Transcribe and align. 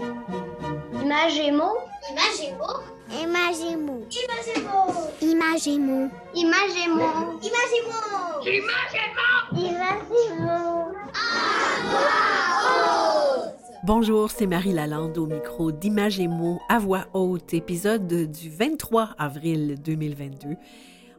Imagémo. 0.00 1.70
Imagémo. 2.10 2.66
Imagémo. 3.22 4.02
Imagémo. 4.10 5.10
Imagémo. 5.20 6.10
Imagémo. 6.34 7.10
Imagémo. 7.40 8.10
Imagémo. 9.52 10.94
Bonjour, 13.84 14.32
c'est 14.32 14.46
Marie 14.46 14.72
Lalande 14.72 15.16
au 15.16 15.26
micro 15.26 15.70
d'Image 15.70 16.18
et 16.18 16.26
mots 16.26 16.60
à 16.68 16.80
voix 16.80 17.06
haute, 17.12 17.54
épisode 17.54 18.08
du 18.32 18.50
23 18.50 19.10
avril 19.16 19.76
2022. 19.80 20.56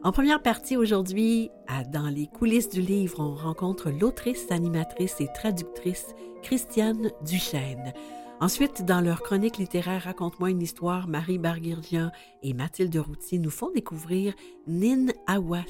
En 0.02 0.12
première 0.12 0.42
partie 0.42 0.76
aujourd'hui, 0.76 1.50
dans 1.90 2.08
les 2.08 2.26
coulisses 2.26 2.68
du 2.68 2.82
livre, 2.82 3.20
on 3.20 3.34
rencontre 3.34 3.88
l'autrice, 3.88 4.50
animatrice 4.50 5.18
et 5.20 5.28
traductrice 5.32 6.14
Christiane 6.42 7.10
Duchesne. 7.22 7.94
Ensuite, 8.38 8.84
dans 8.84 9.00
leur 9.00 9.22
chronique 9.22 9.56
littéraire 9.56 10.02
Raconte-moi 10.02 10.50
une 10.50 10.60
histoire, 10.60 11.08
Marie 11.08 11.38
Barguirdian 11.38 12.12
et 12.42 12.52
Mathilde 12.52 12.94
Routy 12.94 13.38
nous 13.38 13.50
font 13.50 13.70
découvrir 13.72 14.34
Nin 14.66 15.06
Awas, 15.26 15.64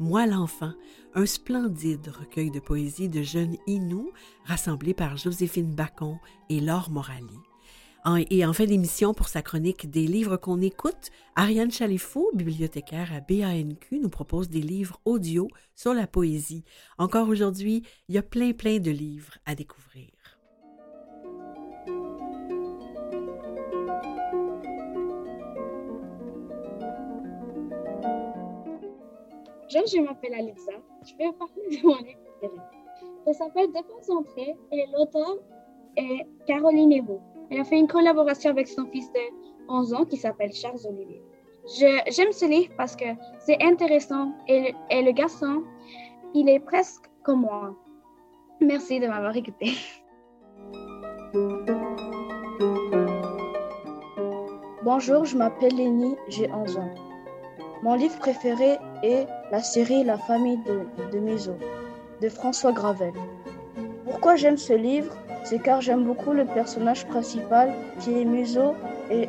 Moi 0.00 0.26
l'enfant, 0.26 0.72
un 1.14 1.26
splendide 1.26 2.08
recueil 2.08 2.50
de 2.50 2.58
poésie 2.58 3.08
de 3.08 3.22
jeunes 3.22 3.56
Inuits 3.68 4.10
rassemblé 4.44 4.94
par 4.94 5.16
Joséphine 5.16 5.72
Bacon 5.72 6.18
et 6.48 6.60
Laure 6.60 6.90
Morali. 6.90 7.38
Et 8.30 8.44
en 8.44 8.52
fin 8.52 8.64
d'émission, 8.64 9.14
pour 9.14 9.28
sa 9.28 9.42
chronique 9.42 9.88
des 9.88 10.06
livres 10.06 10.38
qu'on 10.38 10.60
écoute, 10.60 11.10
Ariane 11.36 11.70
Chalifou, 11.70 12.30
bibliothécaire 12.34 13.12
à 13.12 13.20
BANQ, 13.20 14.00
nous 14.00 14.08
propose 14.08 14.48
des 14.48 14.62
livres 14.62 14.98
audio 15.04 15.48
sur 15.76 15.94
la 15.94 16.08
poésie. 16.08 16.64
Encore 16.96 17.28
aujourd'hui, 17.28 17.84
il 18.08 18.16
y 18.16 18.18
a 18.18 18.22
plein 18.22 18.52
plein 18.52 18.78
de 18.78 18.90
livres 18.90 19.34
à 19.46 19.54
découvrir. 19.54 20.08
Je, 29.68 30.00
m'appelle 30.00 30.34
Alexa. 30.34 30.72
Je 31.04 31.14
vais 31.16 31.30
parler 31.32 31.76
de 31.76 31.86
mon 31.86 31.96
livre 31.98 32.18
préféré. 32.38 32.60
Ça 33.26 33.32
s'appelle 33.34 33.70
Déconcentré 33.72 34.56
et 34.72 34.86
l'auteur 34.96 35.36
est 35.96 36.26
Caroline 36.46 36.92
Evo. 36.92 37.20
Elle 37.50 37.60
a 37.60 37.64
fait 37.64 37.78
une 37.78 37.88
collaboration 37.88 38.50
avec 38.50 38.66
son 38.66 38.86
fils 38.86 39.12
de 39.12 39.20
11 39.68 39.94
ans 39.94 40.04
qui 40.06 40.16
s'appelle 40.16 40.52
Charles 40.52 40.80
Olivier. 40.88 41.22
J'aime 41.66 42.32
ce 42.32 42.46
livre 42.46 42.72
parce 42.78 42.96
que 42.96 43.04
c'est 43.40 43.62
intéressant 43.62 44.32
et, 44.46 44.74
et, 44.90 45.02
le 45.02 45.12
garçon, 45.12 45.62
il 46.34 46.48
est 46.48 46.60
presque 46.60 47.04
comme 47.22 47.42
moi. 47.42 47.74
Merci 48.62 49.00
de 49.00 49.06
m'avoir 49.06 49.36
écouté. 49.36 49.74
Bonjour, 54.82 55.26
je 55.26 55.36
m'appelle 55.36 55.76
Lénie, 55.76 56.16
j'ai 56.28 56.50
11 56.50 56.78
ans. 56.78 56.94
Mon 57.82 57.94
livre 57.94 58.18
préféré 58.18 58.78
est 59.02 59.26
la 59.50 59.62
série 59.62 60.04
La 60.04 60.18
famille 60.18 60.58
de, 60.66 60.80
de 61.12 61.54
de 62.20 62.28
François 62.28 62.72
Gravel. 62.72 63.12
Pourquoi 64.04 64.36
j'aime 64.36 64.56
ce 64.56 64.72
livre? 64.72 65.14
C'est 65.44 65.60
car 65.60 65.80
j'aime 65.80 66.04
beaucoup 66.04 66.32
le 66.32 66.44
personnage 66.44 67.06
principal 67.06 67.72
qui 68.00 68.12
est 68.18 68.24
Museau 68.24 68.74
et, 69.10 69.28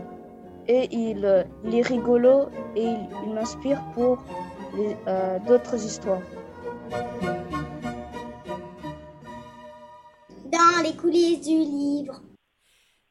et 0.67 0.89
il, 0.91 1.23
est 1.23 1.81
rigolo 1.81 2.49
et 2.75 2.83
il, 3.25 3.33
m'inspire 3.33 3.81
pour 3.93 4.23
euh, 5.07 5.39
d'autres 5.47 5.85
histoires. 5.85 6.21
Dans 10.45 10.83
les 10.83 10.95
coulisses 10.95 11.41
du 11.41 11.57
livre. 11.57 12.21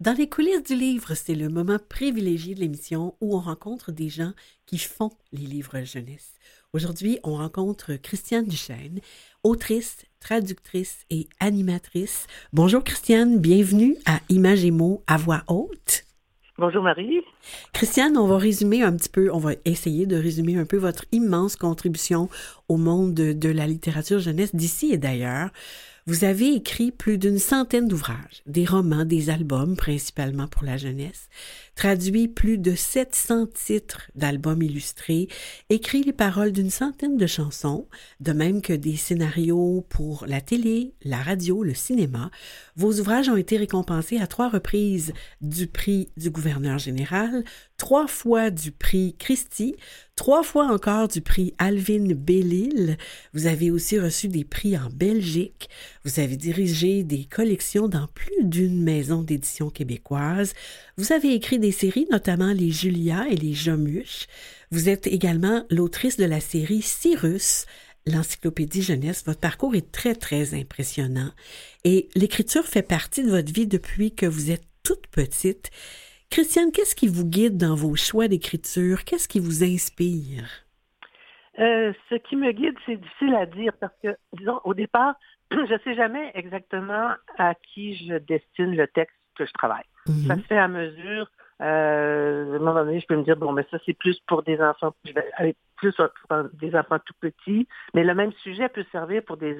Dans 0.00 0.16
les 0.16 0.28
coulisses 0.28 0.62
du 0.62 0.76
livre, 0.76 1.14
c'est 1.14 1.34
le 1.34 1.48
moment 1.48 1.78
privilégié 1.88 2.54
de 2.54 2.60
l'émission 2.60 3.14
où 3.20 3.36
on 3.36 3.40
rencontre 3.40 3.90
des 3.90 4.08
gens 4.08 4.32
qui 4.66 4.78
font 4.78 5.10
les 5.32 5.46
livres 5.46 5.82
jeunesse. 5.82 6.34
Aujourd'hui, 6.74 7.18
on 7.24 7.36
rencontre 7.36 7.94
Christiane 7.94 8.44
Duchesne, 8.44 9.00
autrice, 9.42 10.04
traductrice 10.20 11.06
et 11.08 11.26
animatrice. 11.40 12.26
Bonjour 12.52 12.84
Christiane, 12.84 13.38
bienvenue 13.38 13.96
à 14.04 14.20
Images 14.28 14.66
et 14.66 14.70
mots 14.70 15.02
à 15.06 15.16
voix 15.16 15.44
haute. 15.48 16.04
Bonjour 16.58 16.82
Marie. 16.82 17.22
Christiane, 17.72 18.18
on 18.18 18.26
va 18.26 18.36
résumer 18.36 18.82
un 18.82 18.94
petit 18.94 19.08
peu, 19.08 19.30
on 19.32 19.38
va 19.38 19.52
essayer 19.64 20.04
de 20.04 20.16
résumer 20.16 20.58
un 20.58 20.66
peu 20.66 20.76
votre 20.76 21.06
immense 21.10 21.56
contribution 21.56 22.28
au 22.68 22.76
monde 22.76 23.14
de, 23.14 23.32
de 23.32 23.48
la 23.48 23.66
littérature 23.66 24.18
jeunesse 24.18 24.54
d'ici 24.54 24.92
et 24.92 24.98
d'ailleurs. 24.98 25.48
Vous 26.08 26.24
avez 26.24 26.54
écrit 26.54 26.90
plus 26.90 27.18
d'une 27.18 27.38
centaine 27.38 27.86
d'ouvrages, 27.86 28.42
des 28.46 28.64
romans, 28.64 29.04
des 29.04 29.28
albums, 29.28 29.76
principalement 29.76 30.48
pour 30.48 30.64
la 30.64 30.78
jeunesse, 30.78 31.28
traduit 31.78 32.26
plus 32.26 32.58
de 32.58 32.74
700 32.74 33.46
titres 33.54 34.10
d'albums 34.16 34.62
illustrés, 34.62 35.28
écrit 35.70 36.02
les 36.02 36.12
paroles 36.12 36.50
d'une 36.50 36.70
centaine 36.70 37.16
de 37.16 37.26
chansons, 37.28 37.86
de 38.18 38.32
même 38.32 38.62
que 38.62 38.72
des 38.72 38.96
scénarios 38.96 39.86
pour 39.88 40.26
la 40.26 40.40
télé, 40.40 40.92
la 41.04 41.22
radio, 41.22 41.62
le 41.62 41.74
cinéma. 41.74 42.32
Vos 42.74 42.98
ouvrages 42.98 43.28
ont 43.28 43.36
été 43.36 43.56
récompensés 43.56 44.18
à 44.18 44.26
trois 44.26 44.48
reprises 44.48 45.12
du 45.40 45.68
prix 45.68 46.08
du 46.16 46.30
gouverneur 46.30 46.78
général, 46.78 47.44
trois 47.76 48.08
fois 48.08 48.50
du 48.50 48.72
prix 48.72 49.14
Christie, 49.16 49.76
trois 50.16 50.42
fois 50.42 50.66
encore 50.66 51.06
du 51.06 51.20
prix 51.20 51.54
Alvin 51.58 52.12
Bellil. 52.12 52.96
Vous 53.34 53.46
avez 53.46 53.70
aussi 53.70 54.00
reçu 54.00 54.26
des 54.26 54.44
prix 54.44 54.76
en 54.76 54.88
Belgique. 54.92 55.68
Vous 56.04 56.18
avez 56.18 56.36
dirigé 56.36 57.04
des 57.04 57.24
collections 57.24 57.86
dans 57.86 58.08
plus 58.08 58.42
d'une 58.42 58.82
maison 58.82 59.22
d'édition 59.22 59.70
québécoise. 59.70 60.54
Vous 60.96 61.12
avez 61.12 61.32
écrit 61.34 61.60
des 61.60 61.67
séries, 61.72 62.06
notamment 62.10 62.52
les 62.52 62.70
Julia 62.70 63.26
et 63.28 63.36
les 63.36 63.54
Jomuches. 63.54 64.26
Vous 64.70 64.88
êtes 64.88 65.06
également 65.06 65.64
l'autrice 65.70 66.16
de 66.16 66.24
la 66.24 66.40
série 66.40 66.82
Cyrus, 66.82 67.66
l'encyclopédie 68.06 68.82
jeunesse. 68.82 69.24
Votre 69.26 69.40
parcours 69.40 69.74
est 69.74 69.92
très, 69.92 70.14
très 70.14 70.54
impressionnant. 70.54 71.30
Et 71.84 72.08
l'écriture 72.14 72.64
fait 72.64 72.86
partie 72.86 73.24
de 73.24 73.30
votre 73.30 73.52
vie 73.52 73.66
depuis 73.66 74.14
que 74.14 74.26
vous 74.26 74.50
êtes 74.50 74.64
toute 74.84 75.06
petite. 75.08 75.70
Christiane, 76.30 76.72
qu'est-ce 76.72 76.94
qui 76.94 77.08
vous 77.08 77.24
guide 77.24 77.56
dans 77.56 77.74
vos 77.74 77.96
choix 77.96 78.28
d'écriture? 78.28 79.04
Qu'est-ce 79.04 79.28
qui 79.28 79.40
vous 79.40 79.64
inspire? 79.64 80.44
Euh, 81.58 81.92
ce 82.08 82.14
qui 82.16 82.36
me 82.36 82.52
guide, 82.52 82.76
c'est 82.86 82.96
difficile 82.96 83.34
à 83.34 83.46
dire 83.46 83.72
parce 83.80 83.94
que, 84.02 84.16
disons, 84.34 84.60
au 84.64 84.74
départ, 84.74 85.14
je 85.50 85.72
ne 85.72 85.78
sais 85.78 85.94
jamais 85.94 86.30
exactement 86.34 87.10
à 87.38 87.54
qui 87.54 87.96
je 87.96 88.18
destine 88.18 88.76
le 88.76 88.86
texte 88.88 89.16
que 89.36 89.46
je 89.46 89.52
travaille. 89.52 89.84
Mhm. 90.06 90.26
Ça 90.26 90.36
se 90.36 90.42
fait 90.42 90.58
à 90.58 90.68
mesure. 90.68 91.28
Euh, 91.60 92.52
à 92.52 92.56
un 92.56 92.58
moment 92.58 92.84
donné, 92.84 93.00
je 93.00 93.06
peux 93.06 93.16
me 93.16 93.24
dire, 93.24 93.36
bon, 93.36 93.52
mais 93.52 93.66
ça, 93.70 93.78
c'est 93.84 93.94
plus 93.94 94.18
pour 94.26 94.42
des 94.42 94.60
enfants, 94.60 94.94
je 95.04 95.12
vais 95.12 95.24
aller 95.34 95.56
plus 95.76 95.94
pour 96.28 96.44
des 96.54 96.74
enfants 96.74 96.98
tout 97.04 97.14
petits, 97.20 97.66
mais 97.94 98.04
le 98.04 98.14
même 98.14 98.32
sujet 98.42 98.68
peut 98.68 98.84
servir 98.92 99.22
pour 99.24 99.36
des... 99.36 99.56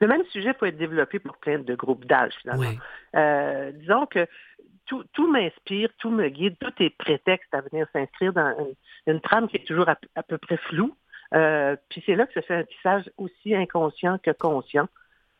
Le 0.00 0.06
même 0.06 0.24
sujet 0.26 0.52
peut 0.52 0.66
être 0.66 0.76
développé 0.76 1.18
pour 1.18 1.36
plein 1.38 1.58
de 1.58 1.74
groupes 1.74 2.04
d'âge, 2.04 2.34
finalement. 2.42 2.78
Euh, 3.16 3.72
disons 3.72 4.04
que 4.06 4.26
tout, 4.86 5.30
m'inspire, 5.30 5.90
tout 5.98 6.10
me 6.10 6.28
guide, 6.28 6.56
tout 6.58 6.72
est 6.80 6.96
prétexte 6.96 7.52
à 7.54 7.60
venir 7.60 7.86
s'inscrire 7.92 8.32
dans 8.32 8.54
une, 9.06 9.20
trame 9.20 9.48
qui 9.48 9.56
est 9.56 9.66
toujours 9.66 9.88
à, 9.88 10.22
peu 10.22 10.38
près 10.38 10.56
floue. 10.56 10.94
Euh, 11.34 11.76
puis 11.90 12.02
c'est 12.06 12.14
là 12.14 12.26
que 12.26 12.32
se 12.32 12.40
fait 12.40 12.54
un 12.54 12.64
tissage 12.64 13.10
aussi 13.18 13.54
inconscient 13.54 14.18
que 14.18 14.30
conscient. 14.30 14.88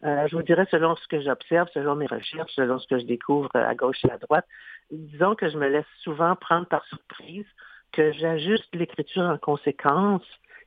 Euh, 0.04 0.28
je 0.28 0.36
vous 0.36 0.42
dirais 0.42 0.66
selon 0.70 0.94
ce 0.94 1.06
que 1.09 1.20
j'observe, 1.20 1.69
selon 1.75 1.97
mes 1.97 2.06
recherches, 2.06 2.53
selon 2.53 2.78
ce 2.78 2.86
que 2.86 2.98
je 2.98 3.04
découvre 3.04 3.50
à 3.54 3.75
gauche 3.75 4.04
et 4.04 4.10
à 4.10 4.19
droite. 4.19 4.47
Disons 4.91 5.34
que 5.34 5.48
je 5.48 5.59
me 5.59 5.69
laisse 5.69 5.86
souvent 6.03 6.36
prendre 6.36 6.66
par 6.66 6.84
surprise, 6.86 7.47
que 7.92 8.12
j'ajuste 8.12 8.75
l'écriture 8.75 9.22
en 9.22 9.38
conséquence. 9.38 10.22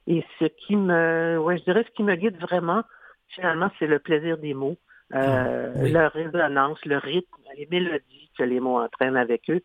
Et 0.07 0.25
ce 0.39 0.45
qui 0.45 0.75
me, 0.75 1.37
ouais, 1.39 1.57
je 1.59 1.63
dirais 1.63 1.85
ce 1.87 1.91
qui 1.91 2.03
me 2.03 2.15
guide 2.15 2.37
vraiment, 2.39 2.83
finalement, 3.29 3.69
c'est 3.79 3.87
le 3.87 3.99
plaisir 3.99 4.37
des 4.37 4.53
mots, 4.53 4.77
euh, 5.13 5.73
ah, 5.75 5.87
leur 5.87 6.11
résonance, 6.11 6.83
le 6.85 6.97
rythme, 6.97 7.37
les 7.57 7.67
mélodies 7.69 8.31
que 8.37 8.43
les 8.43 8.59
mots 8.59 8.79
entraînent 8.79 9.17
avec 9.17 9.49
eux. 9.49 9.61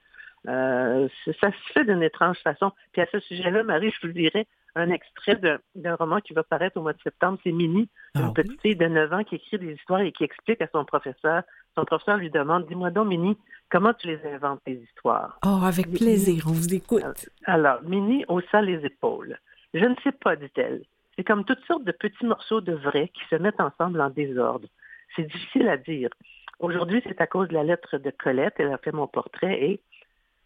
Euh, 0.48 1.08
ça 1.40 1.50
se 1.50 1.72
fait 1.72 1.84
d'une 1.84 2.02
étrange 2.02 2.38
façon. 2.38 2.72
Puis 2.92 3.02
à 3.02 3.06
ce 3.10 3.20
sujet-là, 3.20 3.62
Marie, 3.64 3.90
je 3.90 4.06
vous 4.06 4.12
dirais 4.12 4.46
un 4.76 4.90
extrait 4.90 5.40
d'un 5.74 5.94
roman 5.96 6.20
qui 6.20 6.34
va 6.34 6.42
paraître 6.42 6.76
au 6.76 6.82
mois 6.82 6.92
de 6.92 7.00
septembre. 7.00 7.38
C'est 7.42 7.52
Mini, 7.52 7.88
ah 8.14 8.20
une 8.20 8.34
petite 8.34 8.60
fille 8.60 8.76
de 8.76 8.86
9 8.86 9.12
ans 9.12 9.24
qui 9.24 9.36
écrit 9.36 9.58
des 9.58 9.72
histoires 9.72 10.00
et 10.00 10.12
qui 10.12 10.22
explique 10.22 10.60
à 10.60 10.68
son 10.68 10.84
professeur. 10.84 11.42
Son 11.74 11.84
professeur 11.84 12.18
lui 12.18 12.30
demande, 12.30 12.66
dis-moi 12.66 12.90
donc, 12.90 13.08
Mini, 13.08 13.38
comment 13.70 13.94
tu 13.94 14.06
les 14.06 14.20
inventes, 14.26 14.60
tes 14.64 14.74
histoires? 14.74 15.38
Oh, 15.44 15.60
avec 15.64 15.90
plaisir, 15.90 16.44
on 16.46 16.52
vous 16.52 16.74
écoute. 16.74 17.30
Alors, 17.46 17.82
Mini 17.82 18.24
haussa 18.28 18.60
les 18.60 18.84
épaules. 18.84 19.38
Je 19.72 19.84
ne 19.84 19.94
sais 20.04 20.12
pas, 20.12 20.36
dit-elle. 20.36 20.82
C'est 21.16 21.24
comme 21.24 21.44
toutes 21.44 21.64
sortes 21.64 21.84
de 21.84 21.92
petits 21.92 22.26
morceaux 22.26 22.60
de 22.60 22.74
vrai 22.74 23.08
qui 23.14 23.22
se 23.30 23.36
mettent 23.36 23.60
ensemble 23.60 24.00
en 24.02 24.10
désordre. 24.10 24.68
C'est 25.14 25.24
difficile 25.24 25.68
à 25.68 25.78
dire. 25.78 26.10
Aujourd'hui, 26.58 27.02
c'est 27.06 27.20
à 27.20 27.26
cause 27.26 27.48
de 27.48 27.54
la 27.54 27.64
lettre 27.64 27.96
de 27.96 28.10
Colette. 28.10 28.54
Elle 28.58 28.72
a 28.72 28.78
fait 28.78 28.92
mon 28.92 29.06
portrait 29.06 29.62
et 29.62 29.80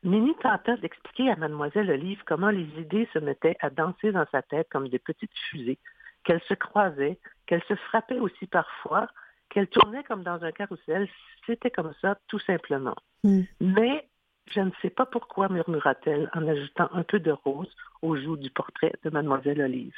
Mini 0.02 0.35
tenta 0.43 0.76
d'expliquer 0.76 1.31
à 1.31 1.37
mademoiselle 1.37 1.91
Olive 1.91 2.23
comment 2.26 2.50
les 2.50 2.69
idées 2.79 3.08
se 3.12 3.19
mettaient 3.19 3.56
à 3.61 3.70
danser 3.70 4.12
dans 4.12 4.26
sa 4.32 4.43
tête 4.43 4.69
comme 4.70 4.88
de 4.88 4.99
petites 4.99 5.37
fusées, 5.50 5.79
qu'elles 6.25 6.43
se 6.49 6.55
croisaient, 6.55 7.19
qu'elles 7.47 7.64
se 7.69 7.75
frappaient 7.75 8.19
aussi 8.19 8.47
parfois, 8.47 9.08
qu'elle 9.50 9.69
tournait 9.69 10.05
comme 10.05 10.23
dans 10.23 10.43
un 10.43 10.52
carrousel. 10.52 11.08
C'était 11.47 11.70
comme 11.70 11.93
ça, 12.00 12.19
tout 12.29 12.38
simplement. 12.38 12.97
Mm. 13.25 13.43
Mais 13.61 14.08
je 14.50 14.61
ne 14.61 14.70
sais 14.81 14.91
pas 14.91 15.06
pourquoi, 15.06 15.49
murmura-t-elle 15.49 16.31
en 16.35 16.47
ajoutant 16.49 16.88
un 16.93 17.02
peu 17.02 17.20
de 17.20 17.31
rose 17.31 17.75
aux 18.02 18.17
joues 18.17 18.37
du 18.37 18.50
portrait 18.50 18.93
de 19.05 19.11
Mademoiselle 19.11 19.61
Olive. 19.61 19.94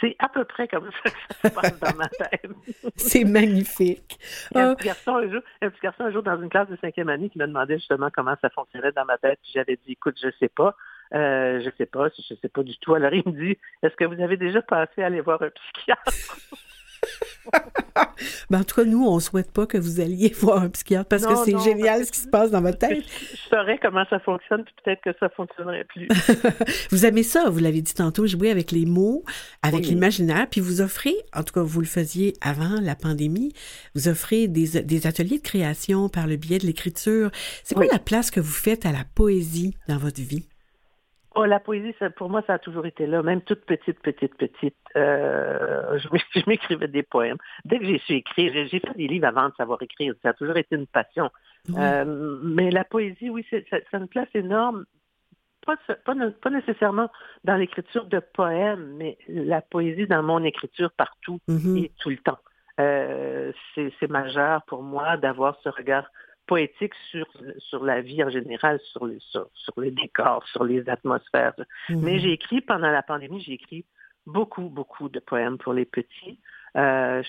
C'est 0.00 0.16
à 0.18 0.28
peu 0.28 0.44
près 0.44 0.66
comme 0.68 0.88
ça 1.02 1.10
que 1.10 1.16
ça 1.42 1.48
se 1.48 1.54
passe 1.54 1.80
dans 1.80 1.96
ma 1.96 2.08
tête. 2.08 2.46
C'est 2.96 3.24
magnifique. 3.24 4.18
Un 4.54 4.70
Ah, 4.70 4.74
petit, 4.74 4.86
garçon, 4.86 5.16
un, 5.16 5.30
jour, 5.30 5.42
un 5.60 5.70
petit 5.70 5.80
garçon 5.82 6.04
un 6.04 6.10
jour 6.10 6.22
dans 6.22 6.40
une 6.40 6.48
classe 6.48 6.68
de 6.68 6.76
cinquième 6.76 7.08
année 7.10 7.28
qui 7.28 7.38
me 7.38 7.46
demandait 7.46 7.78
justement 7.78 8.08
comment 8.12 8.34
ça 8.40 8.48
fonctionnait 8.50 8.92
dans 8.92 9.04
ma 9.04 9.18
tête. 9.18 9.38
Puis 9.42 9.52
j'avais 9.54 9.76
dit, 9.76 9.92
écoute, 9.92 10.16
je 10.22 10.28
sais 10.38 10.48
pas. 10.48 10.74
Euh, 11.12 11.60
je 11.64 11.70
sais 11.76 11.86
pas, 11.86 12.08
je 12.16 12.34
sais 12.34 12.48
pas 12.48 12.62
du 12.62 12.78
tout. 12.78 12.94
Alors 12.94 13.12
il 13.12 13.22
me 13.26 13.32
dit, 13.32 13.58
est-ce 13.82 13.94
que 13.96 14.04
vous 14.04 14.22
avez 14.22 14.36
déjà 14.36 14.62
pensé 14.62 15.02
à 15.02 15.06
aller 15.06 15.20
voir 15.20 15.42
un 15.42 15.50
psychiatre? 15.50 16.12
ben, 18.50 18.60
en 18.60 18.64
tout 18.64 18.76
cas, 18.76 18.84
nous, 18.84 19.04
on 19.06 19.18
souhaite 19.20 19.50
pas 19.50 19.66
que 19.66 19.78
vous 19.78 20.00
alliez 20.00 20.28
voir 20.40 20.62
un 20.62 20.68
psychiatre 20.68 21.08
parce 21.08 21.24
que 21.26 21.34
c'est 21.44 21.58
génial 21.58 22.04
ce 22.04 22.12
qui 22.12 22.20
se 22.20 22.28
passe 22.28 22.50
dans 22.50 22.60
votre 22.60 22.78
tête. 22.78 23.02
Je, 23.02 23.36
je 23.36 23.40
saurais 23.48 23.78
comment 23.78 24.04
ça 24.10 24.18
fonctionne, 24.20 24.64
puis 24.64 24.74
peut-être 24.84 25.00
que 25.02 25.10
ça 25.18 25.28
fonctionnerait 25.30 25.84
plus. 25.84 26.08
Vous 26.90 27.06
aimez 27.06 27.22
ça, 27.22 27.48
vous 27.48 27.58
l'avez 27.58 27.82
dit 27.82 27.94
tantôt, 27.94 28.26
jouer 28.26 28.50
avec 28.50 28.70
les 28.72 28.84
mots, 28.86 29.24
avec 29.62 29.80
Oui. 29.80 29.86
l'imaginaire, 29.90 30.46
puis 30.50 30.60
vous 30.60 30.80
offrez, 30.80 31.14
en 31.34 31.42
tout 31.42 31.54
cas 31.54 31.62
vous 31.62 31.80
le 31.80 31.86
faisiez 31.86 32.34
avant 32.40 32.80
la 32.80 32.94
pandémie, 32.94 33.52
vous 33.94 34.08
offrez 34.08 34.48
des, 34.48 34.82
des 34.82 35.06
ateliers 35.06 35.38
de 35.38 35.42
création 35.42 36.08
par 36.08 36.26
le 36.26 36.36
biais 36.36 36.58
de 36.58 36.66
l'écriture. 36.66 37.30
C'est 37.64 37.74
quoi 37.74 37.84
Oui. 37.84 37.90
la 37.92 37.98
place 37.98 38.30
que 38.30 38.40
vous 38.40 38.52
faites 38.52 38.86
à 38.86 38.92
la 38.92 39.04
poésie 39.14 39.74
dans 39.88 39.98
votre 39.98 40.20
vie? 40.20 40.46
Oh, 41.36 41.44
la 41.44 41.60
poésie, 41.60 41.94
ça, 41.98 42.10
pour 42.10 42.28
moi, 42.28 42.42
ça 42.46 42.54
a 42.54 42.58
toujours 42.58 42.86
été 42.86 43.06
là, 43.06 43.22
même 43.22 43.40
toute 43.42 43.64
petite, 43.64 44.00
petite, 44.00 44.34
petite. 44.36 44.76
Euh, 44.96 45.98
je 45.98 46.08
m'é- 46.12 46.20
je 46.34 46.42
m'écrivais 46.48 46.88
des 46.88 47.02
poèmes. 47.04 47.36
Dès 47.64 47.78
que 47.78 47.84
j'ai 47.86 47.98
su 47.98 48.14
écrire, 48.14 48.52
j'ai 48.68 48.80
fait 48.80 48.96
des 48.96 49.06
livres 49.06 49.26
avant 49.28 49.48
de 49.48 49.54
savoir 49.54 49.80
écrire. 49.82 50.12
Ça 50.22 50.30
a 50.30 50.32
toujours 50.32 50.56
été 50.56 50.74
une 50.74 50.86
passion. 50.88 51.30
Oui. 51.68 51.76
Euh, 51.78 52.38
mais 52.42 52.70
la 52.70 52.84
poésie, 52.84 53.30
oui, 53.30 53.46
c'est 53.48 53.64
ça, 53.70 53.76
ça 53.90 53.96
a 53.98 54.00
une 54.00 54.08
place 54.08 54.28
énorme. 54.34 54.84
Pas, 55.64 56.50
nécessairement 56.50 57.10
dans 57.44 57.56
l'écriture 57.56 58.06
de 58.06 58.18
poèmes, 58.18 58.94
mais 58.96 59.18
la 59.28 59.60
poésie 59.60 60.06
dans 60.06 60.22
mon 60.22 60.42
écriture 60.42 60.90
partout 60.90 61.38
Mhm. 61.48 61.76
et 61.76 61.92
tout 62.00 62.08
le 62.10 62.16
temps. 62.16 62.38
Euh, 62.80 63.52
c'est 63.74 64.08
majeur 64.10 64.62
pour 64.62 64.82
moi 64.82 65.16
d'avoir 65.18 65.56
ce 65.62 65.68
regard 65.68 66.06
poétique 66.50 66.94
sur, 67.12 67.28
sur 67.58 67.84
la 67.84 68.00
vie 68.00 68.24
en 68.24 68.28
général, 68.28 68.80
sur 68.90 69.06
les, 69.06 69.20
sur, 69.20 69.48
sur 69.54 69.80
les 69.80 69.92
décors, 69.92 70.44
sur 70.48 70.64
les 70.64 70.88
atmosphères. 70.88 71.54
Mhm. 71.88 72.00
Mais 72.02 72.18
j'ai 72.18 72.32
écrit 72.32 72.60
pendant 72.60 72.90
la 72.90 73.04
pandémie, 73.04 73.40
j'ai 73.40 73.52
écrit 73.52 73.84
beaucoup, 74.26 74.68
beaucoup 74.68 75.08
de 75.08 75.20
poèmes 75.20 75.58
pour 75.58 75.74
les 75.74 75.84
petits. 75.84 76.40
Euh, 76.76 77.22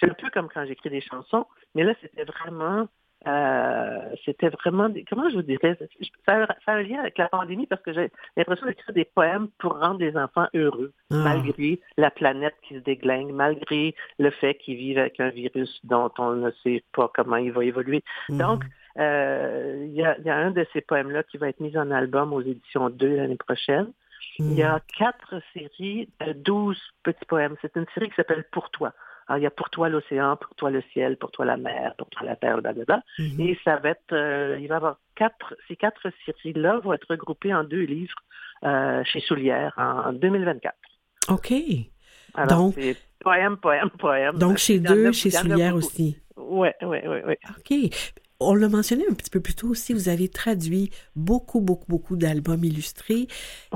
c'est 0.00 0.10
un 0.10 0.14
peu 0.14 0.30
comme 0.30 0.48
quand 0.48 0.64
j'écris 0.64 0.88
des 0.88 1.02
chansons, 1.02 1.44
mais 1.74 1.84
là, 1.84 1.92
c'était 2.00 2.24
vraiment, 2.24 2.88
euh, 3.26 3.98
c'était 4.24 4.48
vraiment, 4.48 4.88
des, 4.88 5.04
comment 5.04 5.28
je 5.28 5.34
vous 5.36 5.42
dirais, 5.42 5.76
ça, 6.24 6.42
a- 6.44 6.46
ça 6.64 6.72
a 6.72 6.74
un 6.76 6.82
lien 6.82 7.00
avec 7.00 7.18
la 7.18 7.28
pandémie 7.28 7.66
parce 7.66 7.82
que 7.82 7.92
j'ai 7.92 8.10
l'impression 8.36 8.66
d'écrire 8.66 8.94
des 8.94 9.04
poèmes 9.04 9.48
pour 9.58 9.78
rendre 9.78 9.98
les 10.00 10.16
enfants 10.16 10.46
heureux, 10.54 10.92
Ah. 11.10 11.16
malgré 11.24 11.80
la 11.96 12.10
planète 12.10 12.54
qui 12.62 12.74
se 12.74 12.80
déglingue, 12.80 13.32
malgré 13.32 13.94
le 14.18 14.30
fait 14.30 14.54
qu'ils 14.54 14.76
vivent 14.76 14.98
avec 14.98 15.18
un 15.20 15.30
virus 15.30 15.80
dont 15.84 16.10
on 16.18 16.32
ne 16.32 16.50
sait 16.62 16.84
pas 16.94 17.10
comment 17.14 17.36
il 17.36 17.52
va 17.52 17.64
évoluer. 17.64 18.02
Mhm. 18.28 18.38
Donc, 18.38 18.64
euh, 18.98 19.84
il 19.86 19.92
y, 19.94 20.04
a, 20.04 20.18
y 20.20 20.30
a 20.30 20.36
un 20.36 20.50
de 20.52 20.64
ces 20.72 20.80
poèmes-là 20.80 21.22
qui 21.24 21.38
va 21.38 21.48
être 21.48 21.60
mis 21.60 21.76
en 21.76 21.90
album 21.90 22.32
aux 22.32 22.40
éditions 22.42 22.88
2 22.90 23.16
l'année 23.16 23.36
prochaine. 23.36 23.92
Mhm. 24.38 24.50
Il 24.52 24.54
y 24.58 24.62
a 24.62 24.80
quatre 24.96 25.40
séries 25.52 26.08
12 26.36 26.80
petits 27.02 27.24
poèmes. 27.26 27.56
C'est 27.62 27.74
une 27.76 27.86
série 27.94 28.08
qui 28.08 28.14
s'appelle 28.14 28.44
Pour 28.52 28.70
toi. 28.70 28.92
Alors, 29.28 29.38
il 29.38 29.42
y 29.42 29.46
a 29.46 29.50
Pour 29.50 29.70
toi 29.70 29.88
l'océan, 29.88 30.36
Pour 30.36 30.54
toi 30.56 30.70
le 30.70 30.82
ciel, 30.92 31.16
Pour 31.18 31.30
toi 31.30 31.44
la 31.44 31.56
mer, 31.56 31.94
Pour 31.96 32.08
toi 32.10 32.26
la 32.26 32.36
terre, 32.36 32.60
blablabla. 32.60 33.02
Mhm. 33.18 33.40
Et 33.40 33.58
ça 33.64 33.76
va 33.76 33.90
être, 33.90 34.12
euh, 34.12 34.58
il 34.60 34.66
va 34.68 34.74
y 34.74 34.76
avoir 34.76 34.96
quatre, 35.14 35.54
ces 35.68 35.76
quatre 35.76 36.10
séries-là 36.24 36.78
vont 36.78 36.92
être 36.94 37.06
regroupées 37.08 37.54
en 37.54 37.64
deux 37.64 37.82
livres 37.82 38.18
euh, 38.64 39.04
chez 39.04 39.20
Soulière 39.20 39.72
en, 39.76 40.08
en 40.08 40.12
2024. 40.12 40.74
OK. 41.28 41.52
Alors, 42.34 42.58
Donc- 42.58 42.74
c'est 42.74 42.96
poème, 43.20 43.56
poème, 43.58 43.90
poème. 43.98 44.38
Donc, 44.38 44.58
chez 44.58 44.78
deux, 44.78 45.12
chez 45.12 45.30
Soulière 45.30 45.74
aussi. 45.74 46.18
Oui, 46.36 46.68
oui, 46.82 46.98
oui, 47.04 47.18
oui. 47.26 47.34
OK. 47.58 47.94
On 48.40 48.54
l'a 48.54 48.68
mentionné 48.68 49.04
un 49.10 49.14
petit 49.14 49.30
peu 49.30 49.40
plus 49.40 49.56
tôt 49.56 49.66
aussi, 49.66 49.92
vous 49.92 50.08
avez 50.08 50.28
traduit 50.28 50.90
beaucoup, 51.16 51.60
beaucoup, 51.60 51.86
beaucoup 51.88 52.16
d'albums 52.16 52.62
illustrés. 52.62 53.26